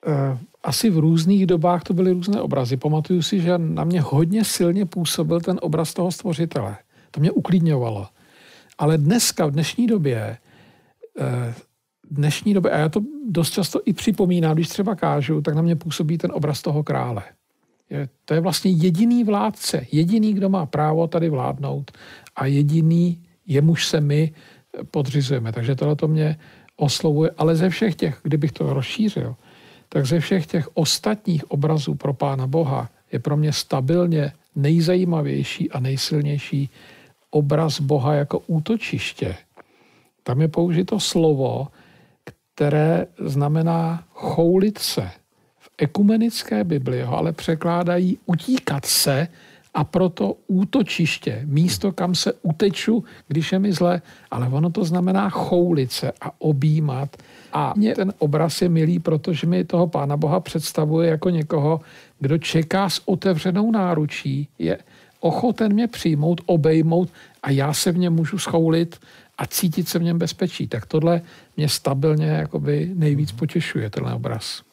Eh, 0.07 0.37
asi 0.63 0.89
v 0.89 0.97
různých 0.97 1.45
dobách 1.45 1.83
to 1.83 1.93
byly 1.93 2.11
různé 2.11 2.41
obrazy. 2.41 2.77
Pamatuju 2.77 3.21
si, 3.21 3.41
že 3.41 3.57
na 3.57 3.83
mě 3.83 4.01
hodně 4.01 4.43
silně 4.43 4.85
působil 4.85 5.41
ten 5.41 5.59
obraz 5.61 5.93
toho 5.93 6.11
stvořitele. 6.11 6.77
To 7.11 7.19
mě 7.19 7.31
uklidňovalo. 7.31 8.07
Ale 8.77 8.97
dneska, 8.97 9.45
v 9.45 9.51
dnešní 9.51 9.87
době, 9.87 10.37
eh, 11.19 11.55
dnešní 12.11 12.53
době, 12.53 12.71
a 12.71 12.77
já 12.77 12.89
to 12.89 13.01
dost 13.29 13.51
často 13.51 13.79
i 13.85 13.93
připomínám, 13.93 14.55
když 14.55 14.67
třeba 14.67 14.95
kážu, 14.95 15.41
tak 15.41 15.55
na 15.55 15.61
mě 15.61 15.75
působí 15.75 16.17
ten 16.17 16.31
obraz 16.33 16.61
toho 16.61 16.83
krále. 16.83 17.23
Je, 17.89 18.09
to 18.25 18.33
je 18.33 18.39
vlastně 18.39 18.71
jediný 18.71 19.23
vládce, 19.23 19.85
jediný, 19.91 20.33
kdo 20.33 20.49
má 20.49 20.65
právo 20.65 21.07
tady 21.07 21.29
vládnout 21.29 21.91
a 22.35 22.45
jediný, 22.45 23.21
jemuž 23.47 23.87
se 23.87 24.01
my 24.01 24.33
podřizujeme. 24.91 25.51
Takže 25.51 25.75
tohle 25.75 25.95
to 25.95 26.07
mě 26.07 26.37
oslovuje, 26.77 27.31
ale 27.37 27.55
ze 27.55 27.69
všech 27.69 27.95
těch, 27.95 28.19
kdybych 28.23 28.51
to 28.51 28.73
rozšířil, 28.73 29.35
tak 29.89 30.05
ze 30.05 30.19
všech 30.19 30.45
těch 30.47 30.69
ostatních 30.73 31.51
obrazů 31.51 31.95
pro 31.95 32.13
Pána 32.13 32.47
Boha 32.47 32.89
je 33.11 33.19
pro 33.19 33.37
mě 33.37 33.53
stabilně 33.53 34.31
nejzajímavější 34.55 35.71
a 35.71 35.79
nejsilnější 35.79 36.69
obraz 37.29 37.79
Boha 37.79 38.13
jako 38.13 38.39
útočiště. 38.47 39.35
Tam 40.23 40.41
je 40.41 40.47
použito 40.47 40.99
slovo, 40.99 41.67
které 42.55 43.05
znamená 43.19 44.03
choulit 44.13 44.77
se. 44.77 45.09
V 45.59 45.69
ekumenické 45.77 46.63
Bibli 46.63 47.01
ho 47.01 47.17
ale 47.17 47.31
překládají 47.31 48.17
utíkat 48.25 48.85
se 48.85 49.27
a 49.73 49.83
proto 49.83 50.35
útočiště, 50.47 51.41
místo, 51.45 51.91
kam 51.91 52.15
se 52.15 52.33
uteču, 52.41 53.03
když 53.27 53.51
je 53.51 53.59
mi 53.59 53.73
zle, 53.73 54.01
ale 54.31 54.47
ono 54.47 54.69
to 54.69 54.83
znamená 54.83 55.29
choulit 55.29 55.91
se 55.91 56.11
a 56.21 56.31
objímat. 56.41 57.17
A 57.53 57.73
mě 57.77 57.95
ten 57.95 58.13
obraz 58.17 58.61
je 58.61 58.69
milý, 58.69 58.99
protože 58.99 59.47
mi 59.47 59.63
toho 59.63 59.87
Pána 59.87 60.17
Boha 60.17 60.39
představuje 60.39 61.09
jako 61.09 61.29
někoho, 61.29 61.81
kdo 62.19 62.37
čeká 62.37 62.89
s 62.89 63.01
otevřenou 63.05 63.71
náručí, 63.71 64.47
je 64.59 64.77
ochoten 65.19 65.73
mě 65.73 65.87
přijmout, 65.87 66.41
obejmout 66.45 67.09
a 67.43 67.51
já 67.51 67.73
se 67.73 67.91
v 67.91 67.97
něm 67.97 68.13
můžu 68.13 68.37
schoulit 68.37 68.99
a 69.37 69.47
cítit 69.47 69.89
se 69.89 69.99
v 69.99 70.03
něm 70.03 70.17
bezpečí. 70.17 70.67
Tak 70.67 70.85
tohle 70.85 71.21
mě 71.57 71.69
stabilně 71.69 72.27
jakoby 72.27 72.91
nejvíc 72.93 73.31
potěšuje, 73.31 73.89
tenhle 73.89 74.13
obraz. 74.13 74.63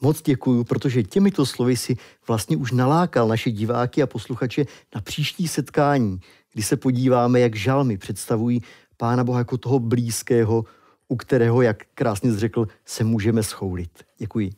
Moc 0.00 0.22
děkuju, 0.22 0.64
protože 0.64 1.02
těmito 1.02 1.46
slovy 1.46 1.76
si 1.76 1.96
vlastně 2.28 2.56
už 2.56 2.72
nalákal 2.72 3.28
naše 3.28 3.50
diváky 3.50 4.02
a 4.02 4.06
posluchače 4.06 4.64
na 4.94 5.00
příští 5.00 5.48
setkání, 5.48 6.20
kdy 6.52 6.62
se 6.62 6.76
podíváme, 6.76 7.40
jak 7.40 7.56
žalmy 7.56 7.98
představují 7.98 8.62
Pána 8.96 9.24
Boha 9.24 9.38
jako 9.38 9.58
toho 9.58 9.78
blízkého, 9.78 10.64
u 11.08 11.16
kterého, 11.16 11.62
jak 11.62 11.82
krásně 11.94 12.32
zřekl, 12.32 12.68
se 12.84 13.04
můžeme 13.04 13.42
schoulit. 13.42 13.90
Děkuji. 14.18 14.50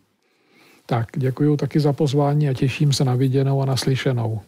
Tak, 0.87 1.07
děkuji 1.17 1.57
taky 1.57 1.81
za 1.81 1.93
pozvání 1.93 2.49
a 2.49 2.55
těším 2.55 2.93
se 2.93 3.05
na 3.05 3.15
viděnou 3.15 3.63
a 3.63 3.67
naslyšenou. 3.67 4.41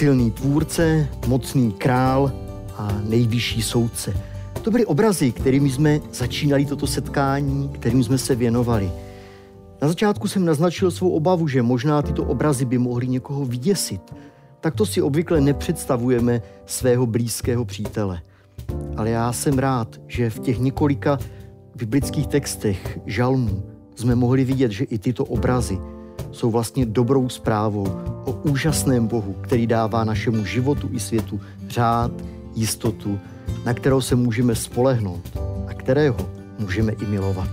Silný 0.00 0.30
tvůrce, 0.30 1.08
mocný 1.26 1.72
král 1.72 2.32
a 2.76 2.88
nejvyšší 3.04 3.62
soudce– 3.62 4.14
to 4.62 4.70
byly 4.70 4.86
obrazy, 4.86 5.32
kterými 5.32 5.70
jsme 5.70 6.00
začínali 6.12 6.64
toto 6.64 6.86
setkání, 6.86 7.68
kterým 7.68 8.04
jsme 8.04 8.18
se 8.18 8.34
věnovali. 8.34 8.92
Na 9.82 9.88
začátku 9.88 10.28
jsem 10.28 10.44
naznačil 10.44 10.90
svou 10.90 11.10
obavu, 11.10 11.48
že 11.48 11.62
možná 11.62 12.02
tyto 12.02 12.24
obrazy 12.24 12.64
by 12.64 12.78
mohly 12.78 13.08
někoho 13.08 13.44
vyděsit. 13.44 14.14
Tak 14.60 14.74
to 14.74 14.86
si 14.86 15.02
obvykle 15.02 15.40
nepředstavujeme 15.40 16.42
svého 16.66 17.06
blízkého 17.06 17.64
přítele. 17.64 18.22
Ale 18.96 19.10
já 19.10 19.32
jsem 19.32 19.58
rád, 19.58 20.00
že 20.06 20.30
v 20.30 20.38
těch 20.38 20.58
několika 20.58 21.18
biblických 21.76 22.26
textech 22.26 22.98
žalmů 23.06 23.62
jsme 23.94 24.14
mohli 24.14 24.44
vidět, 24.44 24.72
že 24.72 24.84
i 24.84 24.98
tyto 24.98 25.24
obrazy 25.24 25.78
jsou 26.32 26.50
vlastně 26.50 26.86
dobrou 26.86 27.28
zprávou 27.28 27.86
o 28.24 28.32
úžasném 28.32 29.06
Bohu, 29.06 29.34
který 29.40 29.66
dává 29.66 30.04
našemu 30.04 30.44
životu 30.44 30.88
i 30.92 31.00
světu 31.00 31.40
řád, 31.68 32.12
jistotu 32.54 33.18
na 33.64 33.74
kterou 33.74 34.00
se 34.00 34.16
můžeme 34.16 34.54
spolehnout 34.54 35.38
a 35.68 35.74
kterého 35.74 36.16
můžeme 36.58 36.92
i 36.92 37.06
milovat. 37.06 37.50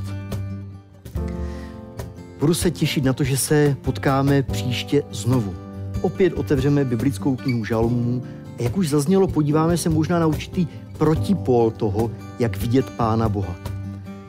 Budu 2.39 2.53
se 2.53 2.71
těšit 2.71 3.03
na 3.03 3.13
to, 3.13 3.23
že 3.23 3.37
se 3.37 3.75
potkáme 3.81 4.43
příště 4.43 5.03
znovu. 5.11 5.53
Opět 6.01 6.33
otevřeme 6.33 6.85
biblickou 6.85 7.35
knihu 7.35 7.65
Žalmů 7.65 8.23
a 8.59 8.61
jak 8.61 8.77
už 8.77 8.89
zaznělo, 8.89 9.27
podíváme 9.27 9.77
se 9.77 9.89
možná 9.89 10.19
na 10.19 10.27
určitý 10.27 10.67
protipol 10.97 11.71
toho, 11.71 12.11
jak 12.39 12.57
vidět 12.57 12.89
Pána 12.89 13.29
Boha. 13.29 13.55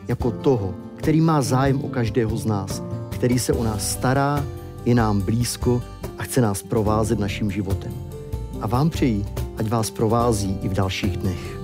Jako 0.08 0.30
toho, 0.30 0.74
který 0.96 1.20
má 1.20 1.42
zájem 1.42 1.84
o 1.84 1.88
každého 1.88 2.36
z 2.36 2.46
nás, 2.46 2.82
který 3.18 3.38
se 3.38 3.52
o 3.52 3.64
nás 3.64 3.90
stará, 3.90 4.44
je 4.84 4.94
nám 4.94 5.20
blízko 5.20 5.82
a 6.18 6.22
chce 6.22 6.40
nás 6.40 6.62
provázet 6.62 7.18
naším 7.18 7.50
životem. 7.50 7.92
A 8.60 8.66
vám 8.66 8.90
přeji, 8.90 9.26
ať 9.56 9.68
vás 9.68 9.90
provází 9.90 10.58
i 10.62 10.68
v 10.68 10.72
dalších 10.72 11.16
dnech. 11.16 11.57